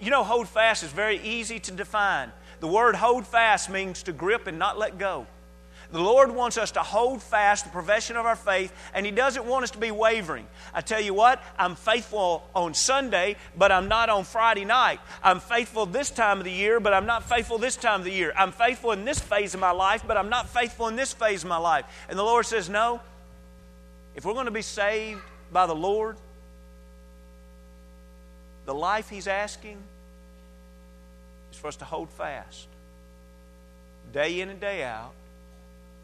You 0.00 0.10
know, 0.10 0.24
hold 0.24 0.48
fast 0.48 0.82
is 0.82 0.90
very 0.90 1.20
easy 1.20 1.60
to 1.60 1.70
define. 1.70 2.32
The 2.60 2.68
word 2.68 2.94
hold 2.94 3.26
fast 3.26 3.68
means 3.68 4.02
to 4.04 4.12
grip 4.12 4.46
and 4.46 4.58
not 4.58 4.78
let 4.78 4.96
go. 4.96 5.26
The 5.92 6.00
Lord 6.00 6.30
wants 6.30 6.58
us 6.58 6.72
to 6.72 6.80
hold 6.80 7.22
fast 7.22 7.64
the 7.64 7.70
profession 7.70 8.16
of 8.16 8.26
our 8.26 8.36
faith, 8.36 8.72
and 8.94 9.04
He 9.04 9.12
doesn't 9.12 9.44
want 9.44 9.64
us 9.64 9.70
to 9.72 9.78
be 9.78 9.90
wavering. 9.90 10.46
I 10.72 10.80
tell 10.80 11.00
you 11.00 11.14
what, 11.14 11.42
I'm 11.58 11.74
faithful 11.74 12.48
on 12.54 12.74
Sunday, 12.74 13.36
but 13.56 13.70
I'm 13.70 13.88
not 13.88 14.08
on 14.08 14.24
Friday 14.24 14.64
night. 14.64 15.00
I'm 15.22 15.40
faithful 15.40 15.86
this 15.86 16.10
time 16.10 16.38
of 16.38 16.44
the 16.44 16.50
year, 16.50 16.80
but 16.80 16.94
I'm 16.94 17.06
not 17.06 17.28
faithful 17.28 17.58
this 17.58 17.76
time 17.76 18.00
of 18.00 18.04
the 18.04 18.12
year. 18.12 18.32
I'm 18.36 18.52
faithful 18.52 18.92
in 18.92 19.04
this 19.04 19.20
phase 19.20 19.54
of 19.54 19.60
my 19.60 19.70
life, 19.70 20.04
but 20.06 20.16
I'm 20.16 20.30
not 20.30 20.48
faithful 20.48 20.88
in 20.88 20.96
this 20.96 21.12
phase 21.12 21.42
of 21.42 21.48
my 21.48 21.58
life. 21.58 21.84
And 22.08 22.18
the 22.18 22.24
Lord 22.24 22.46
says, 22.46 22.68
No, 22.68 23.00
if 24.16 24.24
we're 24.24 24.34
going 24.34 24.46
to 24.46 24.50
be 24.50 24.62
saved 24.62 25.20
by 25.52 25.66
the 25.66 25.74
Lord, 25.74 26.16
the 28.66 28.74
life 28.74 29.10
He's 29.10 29.26
asking 29.26 29.78
is 31.52 31.58
for 31.58 31.68
us 31.68 31.76
to 31.76 31.84
hold 31.84 32.08
fast 32.10 32.68
day 34.12 34.40
in 34.40 34.48
and 34.48 34.60
day 34.60 34.84
out 34.84 35.12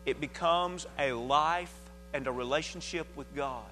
it 0.06 0.20
becomes 0.20 0.86
a 0.98 1.12
life 1.12 1.74
and 2.12 2.26
a 2.26 2.32
relationship 2.32 3.06
with 3.16 3.34
God. 3.34 3.64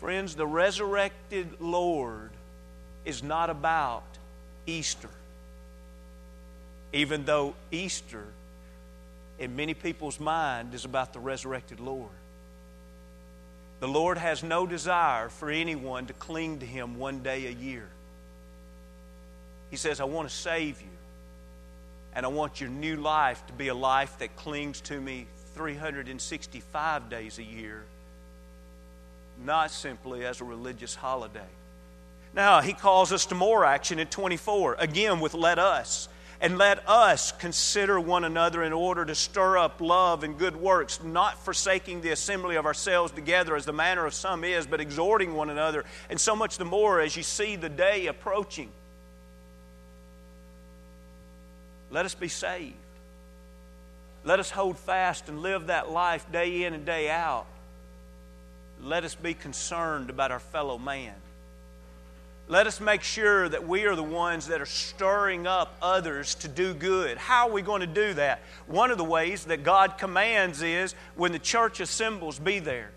Friends, 0.00 0.34
the 0.34 0.46
resurrected 0.46 1.60
Lord 1.60 2.30
is 3.04 3.22
not 3.22 3.50
about 3.50 4.04
Easter. 4.66 5.10
Even 6.92 7.24
though 7.24 7.54
Easter, 7.70 8.24
in 9.38 9.56
many 9.56 9.74
people's 9.74 10.18
mind, 10.18 10.74
is 10.74 10.84
about 10.84 11.12
the 11.12 11.20
resurrected 11.20 11.80
Lord. 11.80 12.08
The 13.80 13.88
Lord 13.88 14.18
has 14.18 14.42
no 14.42 14.66
desire 14.66 15.28
for 15.28 15.50
anyone 15.50 16.06
to 16.06 16.12
cling 16.12 16.60
to 16.60 16.66
Him 16.66 16.98
one 16.98 17.22
day 17.22 17.46
a 17.46 17.50
year. 17.50 17.88
He 19.70 19.76
says, 19.76 20.00
I 20.00 20.04
want 20.04 20.28
to 20.28 20.34
save 20.34 20.80
you. 20.80 20.88
And 22.14 22.26
I 22.26 22.28
want 22.28 22.60
your 22.60 22.70
new 22.70 22.96
life 22.96 23.46
to 23.46 23.52
be 23.52 23.68
a 23.68 23.74
life 23.74 24.18
that 24.18 24.36
clings 24.36 24.80
to 24.82 25.00
me 25.00 25.26
365 25.54 27.08
days 27.08 27.38
a 27.38 27.42
year, 27.42 27.84
not 29.44 29.70
simply 29.70 30.24
as 30.24 30.40
a 30.40 30.44
religious 30.44 30.94
holiday. 30.94 31.40
Now, 32.34 32.60
he 32.60 32.72
calls 32.72 33.12
us 33.12 33.26
to 33.26 33.34
more 33.34 33.64
action 33.64 33.98
in 33.98 34.06
24, 34.06 34.76
again 34.78 35.20
with 35.20 35.34
let 35.34 35.58
us. 35.58 36.08
And 36.42 36.56
let 36.56 36.88
us 36.88 37.32
consider 37.32 38.00
one 38.00 38.24
another 38.24 38.62
in 38.62 38.72
order 38.72 39.04
to 39.04 39.14
stir 39.14 39.58
up 39.58 39.78
love 39.82 40.24
and 40.24 40.38
good 40.38 40.56
works, 40.56 41.02
not 41.02 41.44
forsaking 41.44 42.00
the 42.00 42.12
assembly 42.12 42.56
of 42.56 42.64
ourselves 42.64 43.12
together 43.12 43.54
as 43.56 43.66
the 43.66 43.74
manner 43.74 44.06
of 44.06 44.14
some 44.14 44.42
is, 44.42 44.66
but 44.66 44.80
exhorting 44.80 45.34
one 45.34 45.50
another, 45.50 45.84
and 46.08 46.18
so 46.18 46.34
much 46.34 46.56
the 46.56 46.64
more 46.64 46.98
as 46.98 47.14
you 47.14 47.22
see 47.22 47.56
the 47.56 47.68
day 47.68 48.06
approaching. 48.06 48.70
Let 51.90 52.06
us 52.06 52.14
be 52.14 52.28
saved. 52.28 52.74
Let 54.24 54.38
us 54.38 54.50
hold 54.50 54.78
fast 54.78 55.28
and 55.28 55.40
live 55.40 55.68
that 55.68 55.90
life 55.90 56.30
day 56.30 56.64
in 56.64 56.74
and 56.74 56.84
day 56.84 57.10
out. 57.10 57.46
Let 58.82 59.04
us 59.04 59.14
be 59.14 59.34
concerned 59.34 60.10
about 60.10 60.30
our 60.30 60.38
fellow 60.38 60.78
man. 60.78 61.14
Let 62.48 62.66
us 62.66 62.80
make 62.80 63.02
sure 63.02 63.48
that 63.48 63.68
we 63.68 63.84
are 63.84 63.94
the 63.94 64.02
ones 64.02 64.48
that 64.48 64.60
are 64.60 64.66
stirring 64.66 65.46
up 65.46 65.76
others 65.80 66.34
to 66.36 66.48
do 66.48 66.74
good. 66.74 67.16
How 67.16 67.48
are 67.48 67.52
we 67.52 67.62
going 67.62 67.80
to 67.80 67.86
do 67.86 68.12
that? 68.14 68.40
One 68.66 68.90
of 68.90 68.98
the 68.98 69.04
ways 69.04 69.44
that 69.44 69.62
God 69.62 69.98
commands 69.98 70.60
is 70.60 70.94
when 71.14 71.30
the 71.30 71.38
church 71.38 71.78
assembles, 71.78 72.40
be 72.40 72.58
there. 72.58 72.90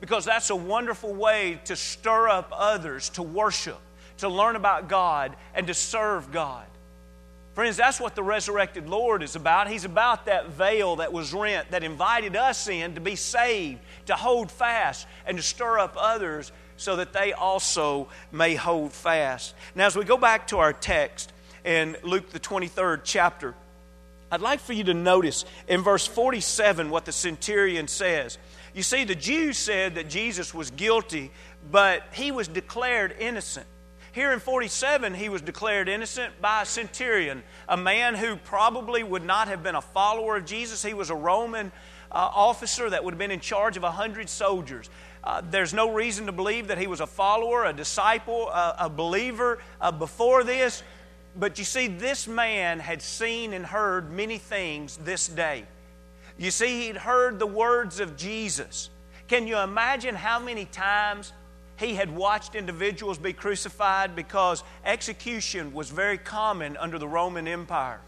Because 0.00 0.24
that's 0.24 0.50
a 0.50 0.56
wonderful 0.56 1.14
way 1.14 1.60
to 1.66 1.76
stir 1.76 2.28
up 2.28 2.52
others 2.52 3.08
to 3.10 3.22
worship, 3.22 3.78
to 4.18 4.28
learn 4.28 4.56
about 4.56 4.88
God, 4.88 5.36
and 5.54 5.66
to 5.68 5.74
serve 5.74 6.32
God. 6.32 6.66
Friends, 7.58 7.76
that's 7.76 7.98
what 7.98 8.14
the 8.14 8.22
resurrected 8.22 8.88
Lord 8.88 9.20
is 9.20 9.34
about. 9.34 9.68
He's 9.68 9.84
about 9.84 10.26
that 10.26 10.50
veil 10.50 10.94
that 10.94 11.12
was 11.12 11.34
rent, 11.34 11.72
that 11.72 11.82
invited 11.82 12.36
us 12.36 12.68
in 12.68 12.94
to 12.94 13.00
be 13.00 13.16
saved, 13.16 13.80
to 14.06 14.14
hold 14.14 14.52
fast, 14.52 15.08
and 15.26 15.36
to 15.36 15.42
stir 15.42 15.80
up 15.80 15.96
others 15.98 16.52
so 16.76 16.94
that 16.94 17.12
they 17.12 17.32
also 17.32 18.06
may 18.30 18.54
hold 18.54 18.92
fast. 18.92 19.56
Now, 19.74 19.86
as 19.86 19.96
we 19.96 20.04
go 20.04 20.16
back 20.16 20.46
to 20.46 20.58
our 20.58 20.72
text 20.72 21.32
in 21.64 21.96
Luke, 22.04 22.30
the 22.30 22.38
23rd 22.38 23.00
chapter, 23.02 23.56
I'd 24.30 24.40
like 24.40 24.60
for 24.60 24.72
you 24.72 24.84
to 24.84 24.94
notice 24.94 25.44
in 25.66 25.82
verse 25.82 26.06
47 26.06 26.90
what 26.90 27.06
the 27.06 27.12
centurion 27.12 27.88
says. 27.88 28.38
You 28.72 28.84
see, 28.84 29.02
the 29.02 29.16
Jews 29.16 29.58
said 29.58 29.96
that 29.96 30.08
Jesus 30.08 30.54
was 30.54 30.70
guilty, 30.70 31.32
but 31.72 32.04
he 32.12 32.30
was 32.30 32.46
declared 32.46 33.16
innocent. 33.18 33.66
Here 34.12 34.32
in 34.32 34.40
47, 34.40 35.14
he 35.14 35.28
was 35.28 35.42
declared 35.42 35.88
innocent 35.88 36.40
by 36.40 36.62
a 36.62 36.66
centurion, 36.66 37.42
a 37.68 37.76
man 37.76 38.14
who 38.14 38.36
probably 38.36 39.02
would 39.02 39.24
not 39.24 39.48
have 39.48 39.62
been 39.62 39.74
a 39.74 39.82
follower 39.82 40.36
of 40.38 40.46
Jesus. 40.46 40.82
He 40.82 40.94
was 40.94 41.10
a 41.10 41.14
Roman 41.14 41.70
uh, 42.10 42.14
officer 42.14 42.88
that 42.88 43.04
would 43.04 43.14
have 43.14 43.18
been 43.18 43.30
in 43.30 43.40
charge 43.40 43.76
of 43.76 43.82
a 43.82 43.86
100 43.86 44.28
soldiers. 44.28 44.88
Uh, 45.22 45.42
there's 45.50 45.74
no 45.74 45.92
reason 45.92 46.26
to 46.26 46.32
believe 46.32 46.68
that 46.68 46.78
he 46.78 46.86
was 46.86 47.00
a 47.00 47.06
follower, 47.06 47.66
a 47.66 47.72
disciple, 47.72 48.48
a, 48.48 48.76
a 48.80 48.88
believer 48.88 49.58
uh, 49.80 49.92
before 49.92 50.42
this. 50.42 50.82
But 51.36 51.58
you 51.58 51.64
see, 51.64 51.86
this 51.86 52.26
man 52.26 52.80
had 52.80 53.02
seen 53.02 53.52
and 53.52 53.66
heard 53.66 54.10
many 54.10 54.38
things 54.38 54.96
this 55.04 55.28
day. 55.28 55.64
You 56.38 56.50
see, 56.50 56.86
he'd 56.86 56.96
heard 56.96 57.38
the 57.38 57.46
words 57.46 58.00
of 58.00 58.16
Jesus. 58.16 58.90
Can 59.26 59.46
you 59.46 59.58
imagine 59.58 60.14
how 60.14 60.38
many 60.38 60.64
times 60.64 61.32
he 61.78 61.94
had 61.94 62.14
watched 62.14 62.54
individuals 62.54 63.18
be 63.18 63.32
crucified 63.32 64.16
because 64.16 64.64
execution 64.84 65.72
was 65.72 65.90
very 65.90 66.18
common 66.18 66.76
under 66.76 66.98
the 66.98 67.06
Roman 67.06 67.46
Empire. 67.46 68.00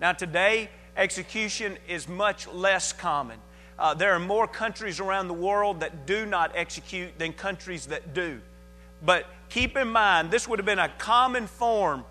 Now, 0.00 0.12
today, 0.12 0.70
execution 0.96 1.76
is 1.86 2.08
much 2.08 2.48
less 2.48 2.92
common. 2.92 3.38
Uh, 3.78 3.94
there 3.94 4.12
are 4.12 4.18
more 4.18 4.46
countries 4.46 5.00
around 5.00 5.28
the 5.28 5.34
world 5.34 5.80
that 5.80 6.06
do 6.06 6.24
not 6.24 6.52
execute 6.54 7.18
than 7.18 7.32
countries 7.32 7.86
that 7.86 8.14
do. 8.14 8.40
But 9.04 9.26
keep 9.48 9.76
in 9.76 9.88
mind, 9.88 10.30
this 10.30 10.48
would 10.48 10.58
have 10.58 10.66
been 10.66 10.78
a 10.78 10.90
common 10.98 11.46
form 11.46 12.04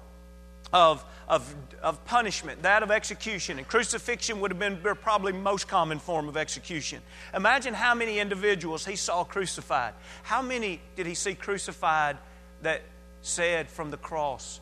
of, 0.72 1.04
of, 1.30 1.54
of 1.84 2.04
punishment, 2.06 2.64
that 2.64 2.82
of 2.82 2.90
execution. 2.90 3.60
And 3.60 3.68
crucifixion 3.68 4.42
would 4.42 4.52
have 4.52 4.60
been 4.60 4.78
probably 4.96 5.32
most 5.32 5.68
common 5.68 6.00
form 6.00 6.28
of 6.28 6.36
execution. 6.36 7.02
Imagine 7.36 7.74
how 7.74 7.94
many 7.94 8.20
individuals 8.20 8.86
he 8.86 8.96
saw 8.96 9.24
crucified. 9.24 9.94
How 10.24 10.42
many 10.42 10.82
did 10.96 11.06
he 11.06 11.14
see 11.14 11.36
crucified 11.36 12.18
that 12.64 12.82
said 13.22 13.70
from 13.70 13.92
the 13.92 13.98
cross, 13.98 14.60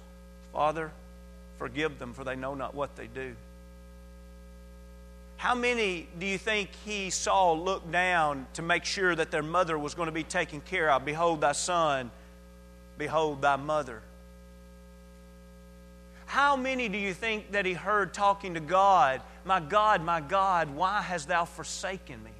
Father, 0.52 0.92
forgive 1.58 2.00
them, 2.00 2.14
for 2.14 2.24
they 2.24 2.36
know 2.36 2.54
not 2.54 2.76
what 2.76 2.96
they 2.98 3.08
do? 3.08 3.34
How 5.38 5.54
many 5.54 6.08
do 6.18 6.26
you 6.26 6.40
think 6.40 6.72
he 6.84 7.12
saw 7.12 7.54
look 7.54 7.90
down 7.92 8.48
to 8.54 8.64
make 8.64 8.84
sure 8.84 9.16
that 9.16 9.30
their 9.30 9.44
mother 9.44 9.78
was 9.78 9.94
going 9.94 10.08
to 10.08 10.12
be 10.12 10.24
taken 10.24 10.62
care 10.62 10.92
of? 10.92 11.06
Behold 11.06 11.42
thy 11.42 11.52
son, 11.52 12.10
behold 12.98 13.42
thy 13.44 13.56
mother. 13.56 14.02
How 16.28 16.58
many 16.58 16.90
do 16.90 16.98
you 16.98 17.14
think 17.14 17.54
that 17.54 17.66
he 17.66 17.74
heard 17.74 18.14
talking 18.14 18.54
to 18.54 18.60
God? 18.60 19.22
My 19.46 19.62
God, 19.62 20.04
my 20.04 20.20
God, 20.22 20.70
why 20.70 21.02
hast 21.02 21.30
thou 21.30 21.46
forsaken 21.46 22.22
me? 22.24 22.32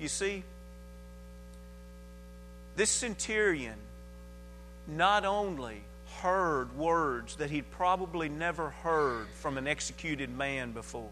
You 0.00 0.08
see, 0.08 0.42
this 2.76 2.90
centurion 2.90 3.76
not 4.88 5.24
only 5.24 5.82
heard 6.22 6.76
words 6.76 7.36
that 7.36 7.50
he'd 7.50 7.70
probably 7.72 8.28
never 8.28 8.70
heard 8.70 9.26
from 9.40 9.58
an 9.58 9.66
executed 9.66 10.34
man 10.34 10.72
before, 10.72 11.10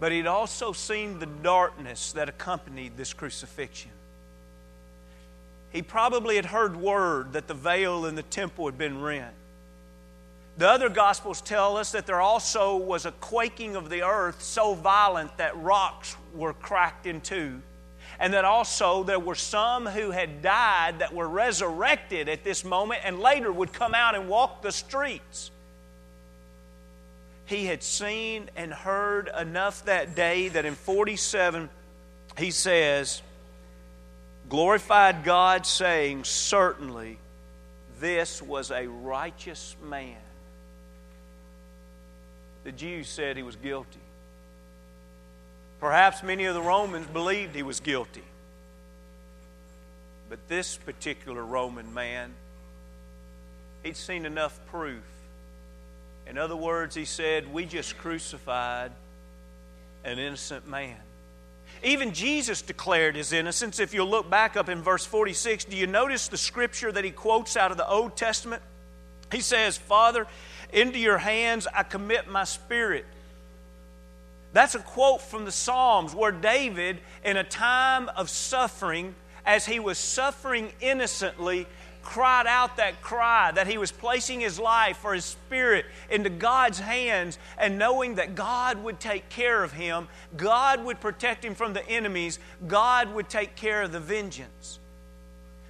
but 0.00 0.10
he'd 0.10 0.26
also 0.26 0.72
seen 0.72 1.20
the 1.20 1.26
darkness 1.26 2.12
that 2.12 2.28
accompanied 2.28 2.96
this 2.96 3.12
crucifixion. 3.12 3.92
He 5.70 5.82
probably 5.82 6.36
had 6.36 6.46
heard 6.46 6.76
word 6.76 7.32
that 7.34 7.48
the 7.48 7.54
veil 7.54 8.06
in 8.06 8.14
the 8.14 8.22
temple 8.22 8.66
had 8.66 8.78
been 8.78 9.00
rent. 9.00 9.34
The 10.58 10.68
other 10.68 10.88
Gospels 10.88 11.42
tell 11.42 11.76
us 11.76 11.92
that 11.92 12.06
there 12.06 12.20
also 12.20 12.76
was 12.76 13.04
a 13.04 13.12
quaking 13.12 13.76
of 13.76 13.90
the 13.90 14.02
earth 14.02 14.42
so 14.42 14.74
violent 14.74 15.36
that 15.36 15.56
rocks 15.58 16.16
were 16.34 16.54
cracked 16.54 17.04
in 17.04 17.20
two, 17.20 17.60
and 18.18 18.32
that 18.32 18.46
also 18.46 19.02
there 19.02 19.20
were 19.20 19.34
some 19.34 19.84
who 19.84 20.12
had 20.12 20.40
died 20.40 21.00
that 21.00 21.12
were 21.12 21.28
resurrected 21.28 22.30
at 22.30 22.42
this 22.42 22.64
moment 22.64 23.02
and 23.04 23.20
later 23.20 23.52
would 23.52 23.72
come 23.74 23.94
out 23.94 24.14
and 24.14 24.30
walk 24.30 24.62
the 24.62 24.72
streets. 24.72 25.50
He 27.44 27.66
had 27.66 27.82
seen 27.82 28.48
and 28.56 28.72
heard 28.72 29.28
enough 29.38 29.84
that 29.84 30.14
day 30.14 30.48
that 30.48 30.64
in 30.64 30.74
47 30.74 31.68
he 32.38 32.50
says, 32.50 33.20
glorified 34.48 35.24
God, 35.24 35.66
saying, 35.66 36.24
Certainly 36.24 37.18
this 38.00 38.42
was 38.42 38.70
a 38.70 38.86
righteous 38.86 39.76
man. 39.82 40.16
The 42.64 42.72
Jews 42.72 43.08
said 43.08 43.36
he 43.36 43.42
was 43.42 43.56
guilty. 43.56 44.00
Perhaps 45.80 46.22
many 46.22 46.46
of 46.46 46.54
the 46.54 46.62
Romans 46.62 47.06
believed 47.06 47.54
he 47.54 47.62
was 47.62 47.80
guilty. 47.80 48.24
But 50.28 50.48
this 50.48 50.76
particular 50.76 51.44
Roman 51.44 51.94
man, 51.94 52.32
he'd 53.82 53.96
seen 53.96 54.26
enough 54.26 54.58
proof. 54.66 55.04
In 56.26 56.38
other 56.38 56.56
words, 56.56 56.94
he 56.94 57.04
said, 57.04 57.52
We 57.52 57.66
just 57.66 57.96
crucified 57.98 58.90
an 60.04 60.18
innocent 60.18 60.66
man. 60.66 60.96
Even 61.82 62.12
Jesus 62.12 62.62
declared 62.62 63.16
his 63.16 63.32
innocence. 63.32 63.78
If 63.78 63.94
you 63.94 64.04
look 64.04 64.28
back 64.30 64.56
up 64.56 64.68
in 64.68 64.82
verse 64.82 65.04
46, 65.04 65.66
do 65.66 65.76
you 65.76 65.86
notice 65.86 66.28
the 66.28 66.36
scripture 66.36 66.90
that 66.90 67.04
he 67.04 67.10
quotes 67.10 67.56
out 67.56 67.70
of 67.70 67.76
the 67.76 67.88
Old 67.88 68.16
Testament? 68.16 68.62
He 69.30 69.40
says, 69.40 69.76
Father, 69.76 70.26
into 70.72 70.98
your 70.98 71.18
hands 71.18 71.66
I 71.72 71.82
commit 71.82 72.28
my 72.28 72.44
spirit. 72.44 73.04
That's 74.52 74.74
a 74.74 74.78
quote 74.78 75.20
from 75.20 75.44
the 75.44 75.52
Psalms 75.52 76.14
where 76.14 76.32
David, 76.32 76.98
in 77.24 77.36
a 77.36 77.44
time 77.44 78.08
of 78.10 78.30
suffering, 78.30 79.14
as 79.44 79.66
he 79.66 79.78
was 79.78 79.98
suffering 79.98 80.72
innocently, 80.80 81.66
cried 82.06 82.46
out 82.46 82.76
that 82.76 83.02
cry 83.02 83.50
that 83.50 83.66
he 83.66 83.76
was 83.76 83.90
placing 83.90 84.38
his 84.38 84.60
life 84.60 85.04
or 85.04 85.12
his 85.12 85.24
spirit 85.24 85.84
into 86.08 86.30
God's 86.30 86.78
hands 86.78 87.36
and 87.58 87.78
knowing 87.78 88.14
that 88.14 88.36
God 88.36 88.82
would 88.84 89.00
take 89.00 89.28
care 89.28 89.64
of 89.64 89.72
him, 89.72 90.06
God 90.36 90.84
would 90.84 91.00
protect 91.00 91.44
him 91.44 91.56
from 91.56 91.72
the 91.72 91.86
enemies, 91.88 92.38
God 92.68 93.12
would 93.12 93.28
take 93.28 93.56
care 93.56 93.82
of 93.82 93.90
the 93.90 93.98
vengeance. 93.98 94.78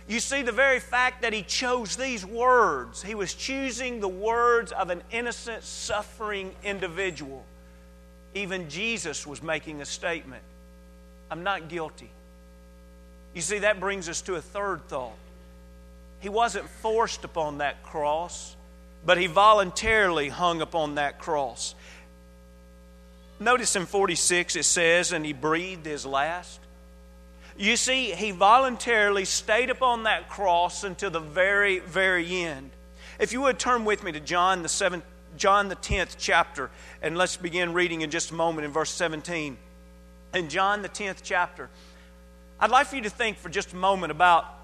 You 0.09 0.21
see, 0.21 0.43
the 0.43 0.53
very 0.53 0.79
fact 0.79 1.23
that 1.23 1.33
he 1.33 1.43
chose 1.43 1.97
these 1.97 2.25
words, 2.25 3.03
he 3.03 3.15
was 3.15 3.33
choosing 3.33 3.99
the 3.99 4.07
words 4.07 4.73
of 4.73 4.91
an 4.91 5.03
innocent, 5.11 5.65
suffering 5.65 6.55
individual. 6.63 7.45
Even 8.35 8.69
Jesus 8.69 9.27
was 9.27 9.43
making 9.43 9.81
a 9.81 9.87
statement 9.87 10.43
I'm 11.31 11.43
not 11.43 11.69
guilty. 11.69 12.11
You 13.35 13.41
see, 13.41 13.61
that 13.61 13.81
brings 13.81 14.09
us 14.09 14.21
to 14.23 14.35
a 14.35 14.41
third 14.41 14.87
thought. 14.87 15.17
He 16.27 16.31
wasn't 16.31 16.69
forced 16.69 17.23
upon 17.23 17.59
that 17.59 17.85
cross, 17.85 18.57
but 19.05 19.17
he 19.17 19.29
voluntarily 19.29 20.29
hung 20.29 20.61
upon 20.61 20.97
that 20.97 21.21
cross. 21.21 21.77
Notice 23.39 23.77
in 23.77 23.87
46 23.87 24.57
it 24.57 24.65
says, 24.65 25.13
and 25.13 25.25
he 25.25 25.33
breathed 25.33 25.87
his 25.87 26.05
last. 26.05 26.59
You 27.57 27.77
see, 27.77 28.11
he 28.11 28.33
voluntarily 28.33 29.25
stayed 29.25 29.71
upon 29.71 30.03
that 30.03 30.29
cross 30.29 30.83
until 30.83 31.11
the 31.11 31.21
very, 31.21 31.79
very 31.79 32.43
end. 32.43 32.73
If 33.21 33.33
you 33.33 33.43
would 33.43 33.61
turn 33.61 33.85
with 33.85 34.03
me 34.03 34.11
to 34.11 34.19
John 34.19 34.65
the 34.65 34.69
seventh, 34.69 35.05
John 35.37 35.69
the 35.69 35.77
10th 35.77 36.17
chapter, 36.19 36.73
and 37.03 37.17
let's 37.17 37.37
begin 37.37 37.73
reading 37.73 38.01
in 38.01 38.11
just 38.11 38.33
a 38.33 38.35
moment 38.35 38.65
in 38.65 38.73
verse 38.73 38.91
17. 38.91 39.57
In 40.35 40.49
John 40.49 40.83
the 40.83 40.89
10th 40.89 41.19
chapter, 41.23 41.71
I'd 42.59 42.73
like 42.73 42.89
for 42.89 42.97
you 42.97 43.03
to 43.03 43.11
think 43.11 43.39
for 43.39 43.49
just 43.49 43.73
a 43.75 43.77
moment 43.77 44.11
about 44.11 44.57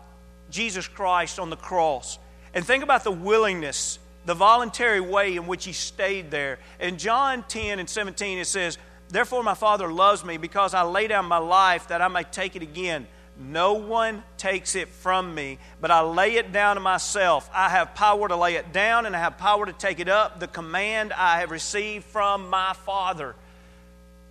Jesus 0.51 0.89
Christ 0.89 1.39
on 1.39 1.51
the 1.51 1.57
cross. 1.57 2.19
And 2.55 2.65
think 2.65 2.85
about 2.85 3.05
the 3.05 3.13
willingness, 3.13 3.99
the 4.27 4.35
voluntary 4.35 5.01
way 5.01 5.37
in 5.37 5.47
which 5.47 5.65
he 5.65 5.73
stayed 5.73 6.31
there. 6.31 6.59
In 6.81 6.99
John 6.99 7.45
10 7.49 7.79
and 7.79 7.89
17, 7.89 8.39
it 8.39 8.47
says, 8.47 8.79
Therefore 9.09 9.43
my 9.43 9.55
Father 9.55 9.93
loves 9.93 10.25
me 10.25 10.37
because 10.37 10.75
I 10.75 10.83
lay 10.83 11.07
down 11.07 11.27
my 11.27 11.39
life 11.39 11.89
that 11.89 12.01
I 12.01 12.09
may 12.09 12.25
take 12.25 12.57
it 12.57 12.63
again. 12.63 13.07
No 13.39 13.75
one 13.75 14.23
takes 14.37 14.75
it 14.75 14.89
from 14.89 15.35
me, 15.35 15.59
but 15.81 15.91
I 15.91 16.03
lay 16.03 16.37
it 16.37 16.53
down 16.53 16.77
to 16.77 16.81
myself. 16.81 17.49
I 17.53 17.71
have 17.71 17.95
power 17.95 18.29
to 18.29 18.37
lay 18.37 18.57
it 18.57 18.73
down 18.73 19.07
and 19.07 19.17
I 19.17 19.19
have 19.19 19.39
power 19.39 19.67
to 19.67 19.73
take 19.73 20.01
it 20.01 20.09
up. 20.09 20.39
The 20.39 20.47
command 20.47 21.13
I 21.13 21.41
have 21.41 21.51
received 21.51 22.05
from 22.05 22.51
my 22.51 22.75
Father. 22.75 23.35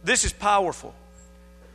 This 0.04 0.24
is 0.24 0.34
powerful. 0.34 0.94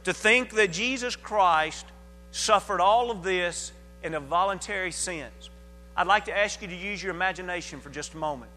To 0.05 0.12
think 0.12 0.55
that 0.55 0.72
Jesus 0.72 1.16
Christ 1.16 1.85
suffered 2.31 2.81
all 2.81 3.11
of 3.11 3.22
this 3.22 3.72
in 4.07 4.14
a 4.14 4.21
voluntary 4.21 4.92
sense. 4.92 5.51
I'd 5.97 6.07
like 6.07 6.27
to 6.27 6.37
ask 6.37 6.62
you 6.62 6.69
to 6.69 6.77
use 6.77 7.03
your 7.03 7.12
imagination 7.12 7.81
for 7.81 7.90
just 7.90 8.14
a 8.14 8.16
moment. 8.16 8.51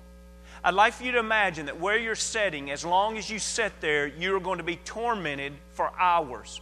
I'd 0.63 0.75
like 0.75 0.93
for 0.93 1.03
you 1.03 1.11
to 1.13 1.19
imagine 1.19 1.65
that 1.65 1.79
where 1.79 1.97
you're 1.97 2.15
sitting, 2.15 2.69
as 2.69 2.85
long 2.85 3.17
as 3.17 3.29
you 3.29 3.39
sit 3.39 3.73
there, 3.81 4.07
you're 4.07 4.39
going 4.39 4.59
to 4.59 4.63
be 4.63 4.75
tormented 4.75 5.53
for 5.73 5.91
hours. 5.99 6.61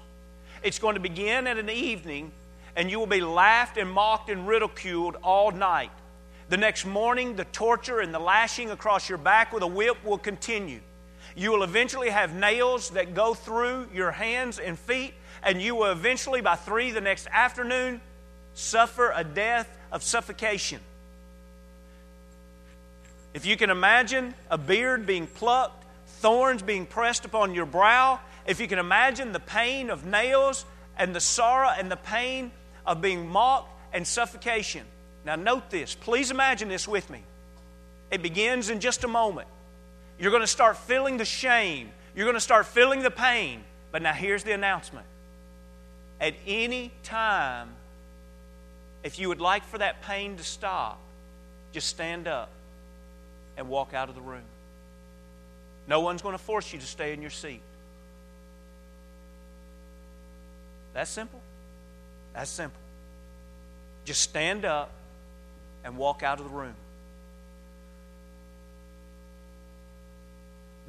It's 0.63 0.79
going 0.79 0.95
to 0.95 1.01
begin 1.01 1.47
at 1.47 1.57
an 1.57 1.69
evening, 1.69 2.31
and 2.75 2.89
you 2.89 2.97
will 2.97 3.07
be 3.07 3.21
laughed 3.21 3.77
and 3.77 3.91
mocked 3.91 4.29
and 4.29 4.47
ridiculed 4.47 5.17
all 5.21 5.51
night. 5.51 5.91
The 6.49 6.57
next 6.57 6.85
morning, 6.85 7.35
the 7.35 7.45
torture 7.45 7.99
and 7.99 8.13
the 8.13 8.19
lashing 8.19 8.69
across 8.69 9.09
your 9.09 9.17
back 9.17 9.51
with 9.51 9.63
a 9.63 9.67
whip 9.67 9.97
will 10.05 10.17
continue. 10.17 10.79
You 11.35 11.51
will 11.51 11.63
eventually 11.63 12.09
have 12.09 12.33
nails 12.33 12.91
that 12.91 13.13
go 13.13 13.33
through 13.33 13.89
your 13.93 14.11
hands 14.11 14.59
and 14.59 14.79
feet, 14.79 15.13
and 15.43 15.61
you 15.61 15.75
will 15.75 15.91
eventually, 15.91 16.39
by 16.39 16.55
three 16.55 16.91
the 16.91 17.01
next 17.01 17.27
afternoon, 17.31 17.99
suffer 18.57 19.11
a 19.15 19.23
death 19.23 19.69
of 19.91 20.01
suffocation. 20.01 20.79
If 23.33 23.45
you 23.45 23.55
can 23.55 23.69
imagine 23.69 24.33
a 24.49 24.57
beard 24.57 25.05
being 25.05 25.27
plucked, 25.27 25.85
thorns 26.07 26.63
being 26.63 26.87
pressed 26.87 27.23
upon 27.23 27.53
your 27.53 27.67
brow, 27.67 28.19
if 28.47 28.59
you 28.59 28.67
can 28.67 28.79
imagine 28.79 29.31
the 29.31 29.39
pain 29.39 29.89
of 29.89 30.05
nails 30.05 30.65
and 30.97 31.15
the 31.15 31.19
sorrow 31.19 31.69
and 31.69 31.91
the 31.91 31.97
pain 31.97 32.51
of 32.85 33.01
being 33.01 33.27
mocked 33.27 33.69
and 33.93 34.07
suffocation. 34.07 34.85
Now, 35.23 35.35
note 35.35 35.69
this. 35.69 35.93
Please 35.93 36.31
imagine 36.31 36.67
this 36.67 36.87
with 36.87 37.09
me. 37.09 37.21
It 38.09 38.23
begins 38.23 38.69
in 38.69 38.79
just 38.79 39.03
a 39.03 39.07
moment. 39.07 39.47
You're 40.17 40.31
going 40.31 40.41
to 40.41 40.47
start 40.47 40.77
feeling 40.77 41.17
the 41.17 41.25
shame, 41.25 41.91
you're 42.15 42.25
going 42.25 42.35
to 42.35 42.41
start 42.41 42.65
feeling 42.65 43.03
the 43.03 43.11
pain. 43.11 43.63
But 43.91 44.01
now, 44.01 44.13
here's 44.13 44.43
the 44.43 44.53
announcement. 44.53 45.05
At 46.19 46.33
any 46.47 46.91
time, 47.03 47.69
if 49.03 49.19
you 49.19 49.29
would 49.29 49.41
like 49.41 49.63
for 49.65 49.77
that 49.77 50.01
pain 50.01 50.37
to 50.37 50.43
stop, 50.43 50.99
just 51.71 51.87
stand 51.87 52.27
up 52.27 52.49
and 53.57 53.69
walk 53.69 53.93
out 53.93 54.09
of 54.09 54.15
the 54.15 54.21
room. 54.21 54.43
No 55.87 56.01
one's 56.01 56.21
going 56.21 56.33
to 56.37 56.43
force 56.43 56.73
you 56.73 56.79
to 56.79 56.85
stay 56.85 57.13
in 57.13 57.21
your 57.21 57.31
seat. 57.31 57.61
That's 60.93 61.09
simple. 61.09 61.41
That's 62.33 62.49
simple. 62.49 62.79
Just 64.05 64.21
stand 64.21 64.65
up 64.65 64.91
and 65.83 65.97
walk 65.97 66.23
out 66.23 66.39
of 66.39 66.49
the 66.49 66.55
room. 66.55 66.75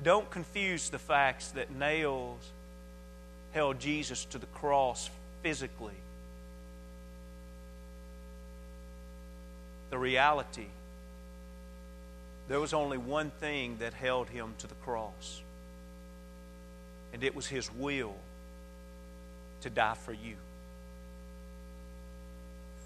Don't 0.03 0.31
confuse 0.31 0.90
the 0.90 0.99
facts 0.99 1.49
that 1.53 1.71
nails 1.71 2.40
held 3.53 3.81
Jesus 3.81 4.25
to 4.27 4.38
the 4.38 4.47
cross 4.47 5.11
physically. 5.42 5.94
The 9.90 9.98
reality, 9.98 10.66
there 12.48 12.61
was 12.61 12.72
only 12.72 12.98
one 12.98 13.31
thing 13.40 13.79
that 13.79 13.94
held 13.94 14.29
him 14.29 14.55
to 14.59 14.66
the 14.66 14.74
cross, 14.74 15.42
and 17.12 17.24
it 17.24 17.35
was 17.35 17.46
his 17.46 17.72
will 17.72 18.14
to 19.62 19.70
die 19.70 19.94
for 19.94 20.12
you. 20.12 20.37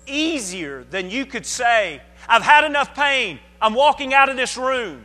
Easier 0.06 0.84
than 0.90 1.10
you 1.10 1.26
could 1.26 1.46
say, 1.46 2.00
I've 2.28 2.42
had 2.42 2.64
enough 2.64 2.94
pain, 2.94 3.40
I'm 3.60 3.74
walking 3.74 4.14
out 4.14 4.28
of 4.28 4.36
this 4.36 4.56
room. 4.56 5.04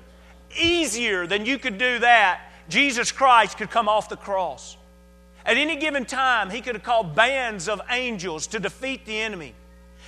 Easier 0.60 1.27
than 1.27 1.45
you 1.45 1.60
could 1.60 1.77
do 1.77 1.99
that, 1.99 2.41
Jesus 2.69 3.12
Christ 3.12 3.57
could 3.57 3.69
come 3.69 3.88
off 3.88 4.10
the 4.10 4.17
cross. 4.17 4.77
At 5.45 5.57
any 5.57 5.77
given 5.77 6.05
time, 6.05 6.49
he 6.49 6.62
could 6.62 6.75
have 6.75 6.83
called 6.83 7.15
bands 7.15 7.69
of 7.69 7.81
angels 7.89 8.47
to 8.47 8.60
defeat 8.60 9.05
the 9.05 9.19
enemy. 9.19 9.53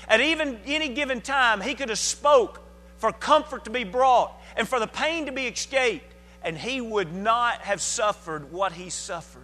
At 0.10 0.22
even 0.22 0.60
any 0.66 0.90
given 0.90 1.22
time, 1.22 1.62
he 1.62 1.76
could 1.76 1.90
have 1.90 2.00
spoke 2.00 2.62
for 2.98 3.14
comfort 3.14 3.66
to 3.66 3.70
be 3.70 3.84
brought 3.84 4.34
and 4.58 4.68
for 4.68 4.80
the 4.80 4.88
pain 4.88 5.28
to 5.28 5.32
be 5.32 5.46
escaped, 5.46 6.14
and 6.44 6.58
he 6.58 6.82
would 6.82 7.14
not 7.14 7.62
have 7.62 7.82
suffered 7.82 8.52
what 8.52 8.74
he 8.74 8.90
suffered. 8.90 9.44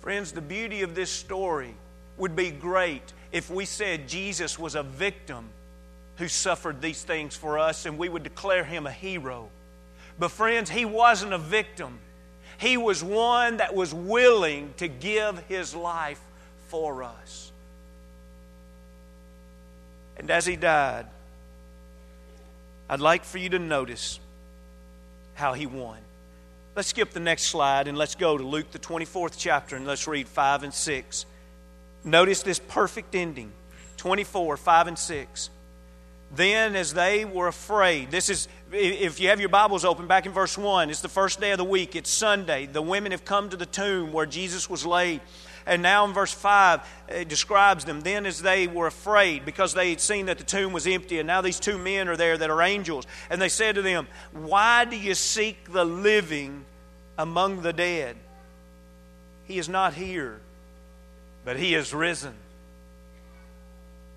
Friends, 0.00 0.32
the 0.32 0.40
beauty 0.40 0.82
of 0.82 0.94
this 0.94 1.10
story 1.10 1.74
would 2.16 2.34
be 2.34 2.50
great 2.50 3.12
if 3.30 3.50
we 3.50 3.64
said 3.64 4.08
Jesus 4.08 4.58
was 4.58 4.74
a 4.74 4.82
victim 4.82 5.48
who 6.16 6.28
suffered 6.28 6.80
these 6.80 7.02
things 7.04 7.36
for 7.36 7.58
us 7.58 7.86
and 7.86 7.96
we 7.96 8.08
would 8.08 8.22
declare 8.22 8.64
him 8.64 8.86
a 8.86 8.90
hero. 8.90 9.48
But, 10.18 10.30
friends, 10.30 10.70
he 10.70 10.84
wasn't 10.84 11.32
a 11.32 11.38
victim. 11.38 11.98
He 12.58 12.76
was 12.76 13.02
one 13.02 13.58
that 13.58 13.74
was 13.74 13.94
willing 13.94 14.74
to 14.78 14.88
give 14.88 15.38
his 15.46 15.74
life 15.74 16.20
for 16.68 17.04
us. 17.04 17.51
And 20.22 20.30
as 20.30 20.46
he 20.46 20.56
died, 20.56 21.06
I'd 22.88 23.00
like 23.00 23.24
for 23.24 23.38
you 23.38 23.50
to 23.50 23.58
notice 23.58 24.18
how 25.34 25.52
he 25.52 25.66
won. 25.66 25.98
Let's 26.74 26.88
skip 26.88 27.10
the 27.10 27.20
next 27.20 27.44
slide 27.44 27.88
and 27.88 27.98
let's 27.98 28.14
go 28.14 28.38
to 28.38 28.44
Luke, 28.44 28.70
the 28.70 28.78
24th 28.78 29.34
chapter, 29.36 29.76
and 29.76 29.86
let's 29.86 30.06
read 30.06 30.26
5 30.26 30.62
and 30.62 30.72
6. 30.72 31.26
Notice 32.04 32.42
this 32.42 32.58
perfect 32.60 33.14
ending 33.14 33.52
24, 33.98 34.56
5 34.56 34.86
and 34.86 34.98
6. 34.98 35.50
Then, 36.34 36.76
as 36.76 36.94
they 36.94 37.24
were 37.24 37.48
afraid, 37.48 38.10
this 38.10 38.30
is, 38.30 38.48
if 38.72 39.20
you 39.20 39.28
have 39.28 39.40
your 39.40 39.50
Bibles 39.50 39.84
open, 39.84 40.06
back 40.06 40.24
in 40.24 40.32
verse 40.32 40.56
1, 40.56 40.88
it's 40.88 41.02
the 41.02 41.08
first 41.08 41.40
day 41.40 41.50
of 41.50 41.58
the 41.58 41.64
week, 41.64 41.94
it's 41.94 42.10
Sunday. 42.10 42.64
The 42.66 42.80
women 42.80 43.12
have 43.12 43.24
come 43.24 43.50
to 43.50 43.56
the 43.56 43.66
tomb 43.66 44.12
where 44.12 44.24
Jesus 44.24 44.70
was 44.70 44.86
laid. 44.86 45.20
And 45.66 45.82
now 45.82 46.04
in 46.04 46.12
verse 46.12 46.32
5, 46.32 46.80
it 47.08 47.28
describes 47.28 47.84
them. 47.84 48.00
Then, 48.00 48.26
as 48.26 48.42
they 48.42 48.66
were 48.66 48.86
afraid, 48.86 49.44
because 49.44 49.74
they 49.74 49.90
had 49.90 50.00
seen 50.00 50.26
that 50.26 50.38
the 50.38 50.44
tomb 50.44 50.72
was 50.72 50.86
empty, 50.86 51.18
and 51.18 51.26
now 51.26 51.40
these 51.40 51.60
two 51.60 51.78
men 51.78 52.08
are 52.08 52.16
there 52.16 52.36
that 52.36 52.50
are 52.50 52.62
angels, 52.62 53.06
and 53.30 53.40
they 53.40 53.48
said 53.48 53.76
to 53.76 53.82
them, 53.82 54.08
Why 54.32 54.84
do 54.84 54.96
you 54.96 55.14
seek 55.14 55.72
the 55.72 55.84
living 55.84 56.64
among 57.16 57.62
the 57.62 57.72
dead? 57.72 58.16
He 59.44 59.58
is 59.58 59.68
not 59.68 59.94
here, 59.94 60.40
but 61.44 61.56
he 61.56 61.74
is 61.74 61.92
risen. 61.92 62.34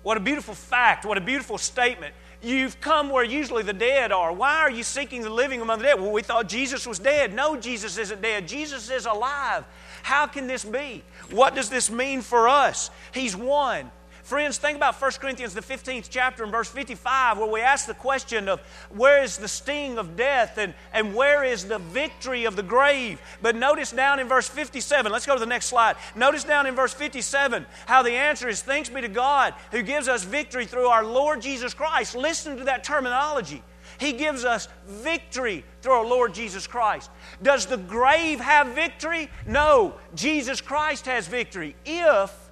What 0.02 0.16
a 0.16 0.20
beautiful 0.20 0.54
fact. 0.54 1.04
What 1.04 1.18
a 1.18 1.20
beautiful 1.20 1.58
statement. 1.58 2.14
You've 2.46 2.80
come 2.80 3.10
where 3.10 3.24
usually 3.24 3.64
the 3.64 3.72
dead 3.72 4.12
are. 4.12 4.32
Why 4.32 4.58
are 4.58 4.70
you 4.70 4.84
seeking 4.84 5.22
the 5.22 5.30
living 5.30 5.60
among 5.60 5.78
the 5.78 5.84
dead? 5.86 6.00
Well, 6.00 6.12
we 6.12 6.22
thought 6.22 6.48
Jesus 6.48 6.86
was 6.86 7.00
dead. 7.00 7.34
No, 7.34 7.56
Jesus 7.56 7.98
isn't 7.98 8.22
dead. 8.22 8.46
Jesus 8.46 8.88
is 8.88 9.04
alive. 9.04 9.64
How 10.04 10.28
can 10.28 10.46
this 10.46 10.64
be? 10.64 11.02
What 11.32 11.56
does 11.56 11.68
this 11.70 11.90
mean 11.90 12.22
for 12.22 12.48
us? 12.48 12.90
He's 13.12 13.34
won. 13.34 13.90
Friends, 14.26 14.58
think 14.58 14.76
about 14.76 15.00
1 15.00 15.12
Corinthians, 15.20 15.54
the 15.54 15.60
15th 15.60 16.08
chapter, 16.10 16.42
and 16.42 16.50
verse 16.50 16.68
55, 16.68 17.38
where 17.38 17.46
we 17.46 17.60
ask 17.60 17.86
the 17.86 17.94
question 17.94 18.48
of 18.48 18.58
where 18.90 19.22
is 19.22 19.36
the 19.36 19.46
sting 19.46 19.98
of 19.98 20.16
death 20.16 20.58
and, 20.58 20.74
and 20.92 21.14
where 21.14 21.44
is 21.44 21.66
the 21.66 21.78
victory 21.78 22.44
of 22.44 22.56
the 22.56 22.62
grave? 22.64 23.20
But 23.40 23.54
notice 23.54 23.92
down 23.92 24.18
in 24.18 24.26
verse 24.26 24.48
57, 24.48 25.12
let's 25.12 25.26
go 25.26 25.34
to 25.34 25.38
the 25.38 25.46
next 25.46 25.66
slide. 25.66 25.94
Notice 26.16 26.42
down 26.42 26.66
in 26.66 26.74
verse 26.74 26.92
57 26.92 27.64
how 27.86 28.02
the 28.02 28.10
answer 28.10 28.48
is 28.48 28.62
thanks 28.62 28.88
be 28.88 29.00
to 29.00 29.06
God 29.06 29.54
who 29.70 29.84
gives 29.84 30.08
us 30.08 30.24
victory 30.24 30.66
through 30.66 30.88
our 30.88 31.04
Lord 31.04 31.40
Jesus 31.40 31.72
Christ. 31.72 32.16
Listen 32.16 32.56
to 32.56 32.64
that 32.64 32.82
terminology. 32.82 33.62
He 33.98 34.12
gives 34.12 34.44
us 34.44 34.66
victory 34.88 35.64
through 35.82 35.92
our 35.92 36.04
Lord 36.04 36.34
Jesus 36.34 36.66
Christ. 36.66 37.12
Does 37.44 37.66
the 37.66 37.76
grave 37.76 38.40
have 38.40 38.74
victory? 38.74 39.30
No, 39.46 39.94
Jesus 40.16 40.60
Christ 40.60 41.06
has 41.06 41.28
victory 41.28 41.76
if 41.84 42.45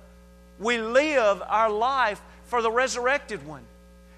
we 0.58 0.78
live 0.78 1.42
our 1.46 1.70
life 1.70 2.20
for 2.46 2.62
the 2.62 2.70
resurrected 2.70 3.46
one. 3.46 3.62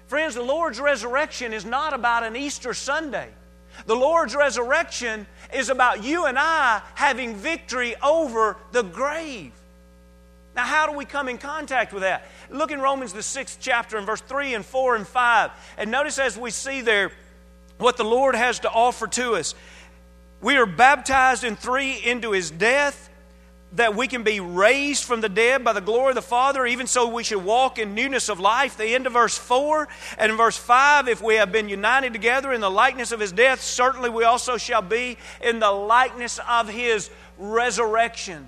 Friends, 0.07 0.35
the 0.35 0.43
Lord's 0.43 0.79
resurrection 0.79 1.53
is 1.53 1.65
not 1.65 1.93
about 1.93 2.23
an 2.23 2.35
Easter 2.35 2.73
Sunday. 2.73 3.29
The 3.85 3.95
Lord's 3.95 4.35
resurrection 4.35 5.27
is 5.53 5.69
about 5.69 6.03
you 6.03 6.25
and 6.25 6.37
I 6.39 6.81
having 6.95 7.35
victory 7.35 7.95
over 8.01 8.57
the 8.71 8.83
grave. 8.83 9.51
Now, 10.55 10.65
how 10.65 10.87
do 10.87 10.97
we 10.97 11.05
come 11.05 11.29
in 11.29 11.37
contact 11.37 11.93
with 11.93 12.01
that? 12.01 12.25
Look 12.49 12.71
in 12.71 12.81
Romans, 12.81 13.13
the 13.13 13.21
sixth 13.21 13.59
chapter, 13.61 13.97
in 13.97 14.05
verse 14.05 14.21
3 14.21 14.55
and 14.55 14.65
4 14.65 14.95
and 14.95 15.07
5. 15.07 15.51
And 15.77 15.91
notice 15.91 16.17
as 16.17 16.35
we 16.35 16.49
see 16.49 16.81
there 16.81 17.11
what 17.77 17.97
the 17.97 18.03
Lord 18.03 18.33
has 18.33 18.59
to 18.61 18.71
offer 18.71 19.05
to 19.07 19.35
us. 19.35 19.53
We 20.41 20.57
are 20.57 20.65
baptized 20.65 21.43
in 21.43 21.55
three 21.55 21.93
into 22.03 22.31
his 22.31 22.49
death, 22.49 23.09
that 23.73 23.95
we 23.95 24.07
can 24.07 24.23
be 24.23 24.39
raised 24.39 25.03
from 25.03 25.21
the 25.21 25.29
dead 25.29 25.63
by 25.63 25.73
the 25.73 25.81
glory 25.81 26.09
of 26.09 26.15
the 26.15 26.21
Father. 26.21 26.65
Even 26.65 26.87
so, 26.87 27.07
we 27.07 27.23
should 27.23 27.43
walk 27.43 27.77
in 27.77 27.93
newness 27.93 28.29
of 28.29 28.39
life. 28.39 28.77
The 28.77 28.95
end 28.95 29.07
of 29.07 29.13
verse 29.13 29.37
4. 29.37 29.87
And 30.17 30.33
verse 30.33 30.57
5, 30.57 31.07
if 31.07 31.21
we 31.21 31.35
have 31.35 31.51
been 31.51 31.69
united 31.69 32.13
together 32.13 32.53
in 32.53 32.61
the 32.61 32.71
likeness 32.71 33.11
of 33.11 33.19
his 33.19 33.31
death, 33.31 33.61
certainly 33.61 34.09
we 34.09 34.23
also 34.23 34.57
shall 34.57 34.81
be 34.81 35.17
in 35.41 35.59
the 35.59 35.71
likeness 35.71 36.39
of 36.47 36.69
his 36.69 37.09
resurrection. 37.37 38.47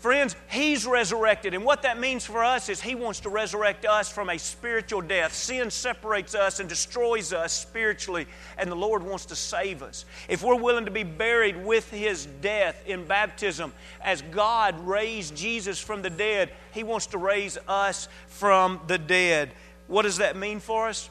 Friends, 0.00 0.34
He's 0.50 0.86
resurrected. 0.86 1.52
And 1.52 1.62
what 1.62 1.82
that 1.82 2.00
means 2.00 2.24
for 2.24 2.42
us 2.42 2.70
is 2.70 2.80
He 2.80 2.94
wants 2.94 3.20
to 3.20 3.28
resurrect 3.28 3.84
us 3.84 4.10
from 4.10 4.30
a 4.30 4.38
spiritual 4.38 5.02
death. 5.02 5.34
Sin 5.34 5.70
separates 5.70 6.34
us 6.34 6.58
and 6.58 6.70
destroys 6.70 7.34
us 7.34 7.52
spiritually, 7.52 8.26
and 8.56 8.72
the 8.72 8.76
Lord 8.76 9.02
wants 9.02 9.26
to 9.26 9.36
save 9.36 9.82
us. 9.82 10.06
If 10.26 10.42
we're 10.42 10.56
willing 10.56 10.86
to 10.86 10.90
be 10.90 11.02
buried 11.02 11.62
with 11.62 11.90
His 11.90 12.24
death 12.40 12.82
in 12.86 13.04
baptism, 13.04 13.74
as 14.00 14.22
God 14.22 14.80
raised 14.86 15.36
Jesus 15.36 15.78
from 15.78 16.00
the 16.00 16.10
dead, 16.10 16.50
He 16.72 16.82
wants 16.82 17.08
to 17.08 17.18
raise 17.18 17.58
us 17.68 18.08
from 18.26 18.80
the 18.86 18.96
dead. 18.96 19.50
What 19.86 20.02
does 20.02 20.16
that 20.16 20.34
mean 20.34 20.60
for 20.60 20.88
us? 20.88 21.10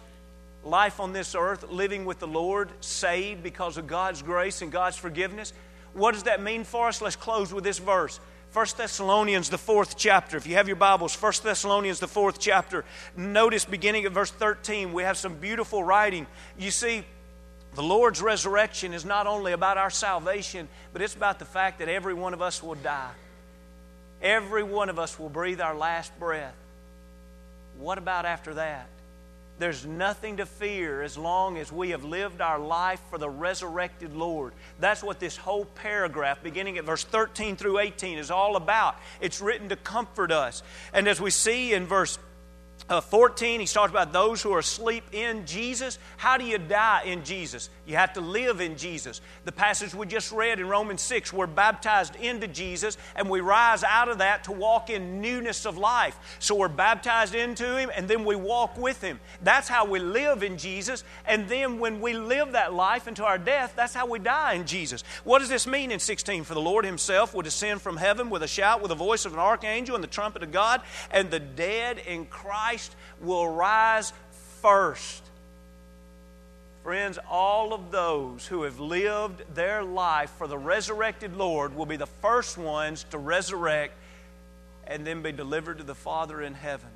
Life 0.64 1.00
on 1.00 1.14
this 1.14 1.36
earth, 1.36 1.70
living 1.70 2.06
with 2.06 2.18
the 2.18 2.28
Lord, 2.28 2.72
saved 2.82 3.44
because 3.44 3.78
of 3.78 3.86
God's 3.86 4.24
grace 4.24 4.64
and 4.64 4.72
God's 4.72 4.98
forgiveness. 4.98 5.54
What 5.94 6.14
does 6.14 6.24
that 6.24 6.42
mean 6.42 6.64
for 6.64 6.88
us? 6.88 7.02
Let's 7.02 7.16
close 7.16 7.54
with 7.54 7.64
this 7.64 7.78
verse. 7.78 8.20
1 8.54 8.66
Thessalonians, 8.78 9.50
the 9.50 9.60
fourth 9.60 9.96
chapter. 9.96 10.36
If 10.36 10.48
you 10.48 10.56
have 10.56 10.68
your 10.68 10.76
Bibles, 10.76 11.16
1 11.16 11.34
Thessalonians, 11.44 12.00
the 12.00 12.08
fourth 12.08 12.40
chapter. 12.40 12.84
Notice 13.16 13.64
beginning 13.64 14.06
at 14.06 14.12
verse 14.12 14.32
13, 14.32 14.92
we 14.92 15.04
have 15.04 15.18
some 15.18 15.36
beautiful 15.36 15.84
writing. 15.84 16.26
You 16.58 16.72
see, 16.72 17.04
the 17.76 17.84
Lord's 17.84 18.24
resurrection 18.24 18.94
is 18.94 19.06
not 19.06 19.28
only 19.28 19.52
about 19.52 19.78
our 19.78 19.92
salvation, 19.92 20.68
but 20.94 21.04
it's 21.04 21.14
about 21.16 21.38
the 21.38 21.46
fact 21.46 21.78
that 21.78 21.90
every 21.90 22.16
one 22.16 22.34
of 22.34 22.42
us 22.42 22.64
will 22.64 22.74
die. 22.76 23.12
Every 24.20 24.64
one 24.64 24.90
of 24.90 24.98
us 24.98 25.20
will 25.20 25.30
breathe 25.30 25.62
our 25.62 25.76
last 25.76 26.18
breath. 26.20 26.56
What 27.78 28.00
about 28.00 28.26
after 28.26 28.56
that? 28.56 28.88
There's 29.60 29.86
nothing 29.86 30.38
to 30.38 30.46
fear 30.46 31.02
as 31.02 31.18
long 31.18 31.58
as 31.58 31.70
we 31.70 31.90
have 31.90 32.06
lived 32.06 32.40
our 32.40 32.58
life 32.58 33.02
for 33.10 33.18
the 33.18 33.30
resurrected 33.30 34.16
Lord. 34.16 34.54
That's 34.80 35.04
what 35.04 35.20
this 35.20 35.36
whole 35.36 35.66
paragraph, 35.66 36.42
beginning 36.42 36.78
at 36.78 36.86
verse 36.86 37.04
13 37.04 37.58
through 37.58 37.80
18, 37.80 38.18
is 38.18 38.32
all 38.32 38.56
about. 38.56 38.96
It's 39.20 39.42
written 39.42 39.68
to 39.70 39.76
comfort 39.76 40.32
us. 40.32 40.64
And 40.94 41.10
as 41.10 41.20
we 41.20 41.30
see 41.30 41.74
in 41.74 41.88
verse 41.88 42.18
uh, 42.88 43.02
14, 43.02 43.60
he 43.60 43.66
talks 43.66 43.92
about 43.92 44.14
those 44.14 44.42
who 44.42 44.54
are 44.54 44.60
asleep 44.60 45.04
in 45.12 45.46
Jesus. 45.46 46.00
How 46.16 46.38
do 46.38 46.46
you 46.46 46.58
die 46.58 47.04
in 47.04 47.26
Jesus? 47.26 47.70
You 47.90 47.96
have 47.96 48.14
to 48.14 48.22
live 48.22 48.62
in 48.62 48.78
Jesus. 48.78 49.22
The 49.46 49.52
passage 49.52 49.94
we 49.94 50.06
just 50.06 50.32
read 50.32 50.60
in 50.60 50.68
Romans 50.68 51.02
6, 51.02 51.34
we're 51.34 51.48
baptized 51.48 52.16
into 52.16 52.48
Jesus 52.48 52.98
and 53.16 53.30
we 53.30 53.42
rise 53.42 53.84
out 53.84 54.10
of 54.10 54.20
that 54.20 54.44
to 54.46 54.52
walk 54.52 54.90
in 54.90 55.22
newness 55.22 55.66
of 55.66 55.78
life. 55.78 56.38
So 56.40 56.56
we're 56.56 56.68
baptized 56.68 57.36
into 57.36 57.78
Him 57.78 57.92
and 57.96 58.08
then 58.08 58.26
we 58.26 58.36
walk 58.36 58.78
with 58.78 59.02
Him. 59.02 59.20
That's 59.42 59.68
how 59.68 59.86
we 59.86 60.00
live 60.00 60.44
in 60.44 60.58
Jesus. 60.58 61.04
And 61.26 61.50
then 61.50 61.80
when 61.80 62.02
we 62.02 62.14
live 62.14 62.54
that 62.54 62.74
life 62.74 63.08
into 63.08 63.26
our 63.26 63.38
death, 63.38 63.74
that's 63.76 63.94
how 63.94 64.08
we 64.08 64.20
die 64.20 64.54
in 64.54 64.66
Jesus. 64.66 65.04
What 65.24 65.40
does 65.40 65.50
this 65.50 65.66
mean 65.68 65.92
in 65.92 66.00
16? 66.00 66.44
For 66.44 66.54
the 66.54 66.62
Lord 66.62 66.86
Himself 66.86 67.34
will 67.34 67.42
descend 67.42 67.82
from 67.82 67.98
heaven 67.98 68.30
with 68.30 68.44
a 68.44 68.48
shout, 68.48 68.82
with 68.82 68.90
the 68.90 68.96
voice 68.96 69.26
of 69.26 69.34
an 69.34 69.40
archangel 69.40 69.96
and 69.96 70.04
the 70.04 70.08
trumpet 70.08 70.44
of 70.44 70.52
God, 70.52 70.82
and 71.12 71.32
the 71.32 71.40
dead 71.40 72.00
in 72.00 72.26
Christ 72.26 72.50
Christ 72.50 72.96
will 73.22 73.48
rise 73.48 74.14
first. 74.62 75.29
Friends, 76.84 77.20
all 77.30 77.74
of 77.74 77.92
those 77.92 78.48
who 78.48 78.64
have 78.64 78.80
lived 78.80 79.44
their 79.54 79.84
life 79.84 80.32
for 80.38 80.48
the 80.48 80.58
resurrected 80.58 81.36
Lord 81.36 81.76
will 81.76 81.86
be 81.86 81.98
the 81.98 82.08
first 82.08 82.58
ones 82.58 83.06
to 83.12 83.18
resurrect 83.18 83.94
and 84.88 85.06
then 85.06 85.22
be 85.22 85.32
delivered 85.32 85.80
to 85.80 85.84
the 85.84 85.96
Father 85.96 86.42
in 86.42 86.54
heaven. 86.54 86.90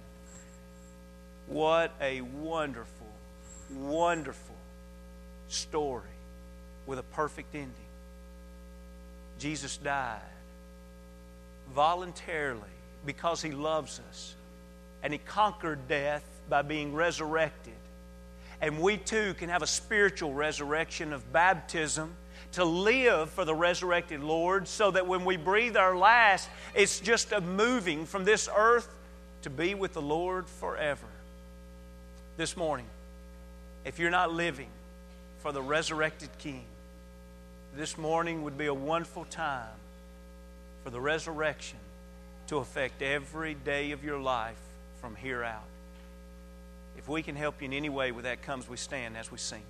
What 1.48 1.92
a 2.02 2.22
wonderful, 2.22 3.08
wonderful 3.76 4.56
story 5.50 6.08
with 6.86 6.98
a 7.00 7.04
perfect 7.04 7.54
ending. 7.54 7.74
Jesus 9.38 9.78
died 9.78 10.22
voluntarily 11.74 12.62
because 13.06 13.42
he 13.42 13.52
loves 13.52 14.00
us 14.10 14.36
and 15.04 15.12
he 15.12 15.20
conquered 15.20 15.88
death 15.88 16.24
by 16.50 16.62
being 16.62 16.94
resurrected. 16.94 17.74
And 18.64 18.80
we 18.80 18.96
too 18.96 19.34
can 19.34 19.50
have 19.50 19.62
a 19.62 19.68
spiritual 19.68 20.34
resurrection 20.34 21.12
of 21.12 21.34
baptism 21.34 22.16
to 22.54 22.64
live 22.64 23.30
for 23.30 23.44
the 23.44 23.54
resurrected 23.54 24.24
Lord 24.24 24.70
so 24.70 24.90
that 24.92 25.06
when 25.06 25.26
we 25.26 25.36
breathe 25.36 25.76
our 25.76 25.98
last, 25.98 26.50
it's 26.74 27.02
just 27.02 27.34
a 27.34 27.42
moving 27.42 28.06
from 28.06 28.24
this 28.24 28.48
earth 28.56 28.88
to 29.42 29.50
be 29.50 29.76
with 29.76 29.92
the 29.92 30.02
Lord 30.02 30.48
forever. 30.48 31.06
This 32.38 32.56
morning, 32.56 32.86
if 33.84 34.00
you're 34.00 34.10
not 34.10 34.32
living 34.32 34.70
for 35.40 35.52
the 35.52 35.62
resurrected 35.62 36.30
King, 36.38 36.64
this 37.76 37.98
morning 37.98 38.44
would 38.44 38.58
be 38.58 38.68
a 38.68 38.74
wonderful 38.74 39.26
time 39.26 39.76
for 40.86 40.90
the 40.90 41.02
resurrection 41.02 41.80
to 42.48 42.60
affect 42.60 43.02
every 43.02 43.56
day 43.56 43.92
of 43.92 44.06
your 44.06 44.22
life 44.22 44.56
from 45.02 45.18
here 45.18 45.44
out. 45.44 45.73
If 47.04 47.10
we 47.10 47.22
can 47.22 47.36
help 47.36 47.62
you 47.62 47.66
in 47.66 47.74
any 47.74 47.90
way 47.90 48.14
with 48.14 48.24
that 48.24 48.42
comes, 48.44 48.70
we 48.70 48.78
stand 48.78 49.18
as 49.18 49.30
we 49.30 49.38
sing. 49.38 49.62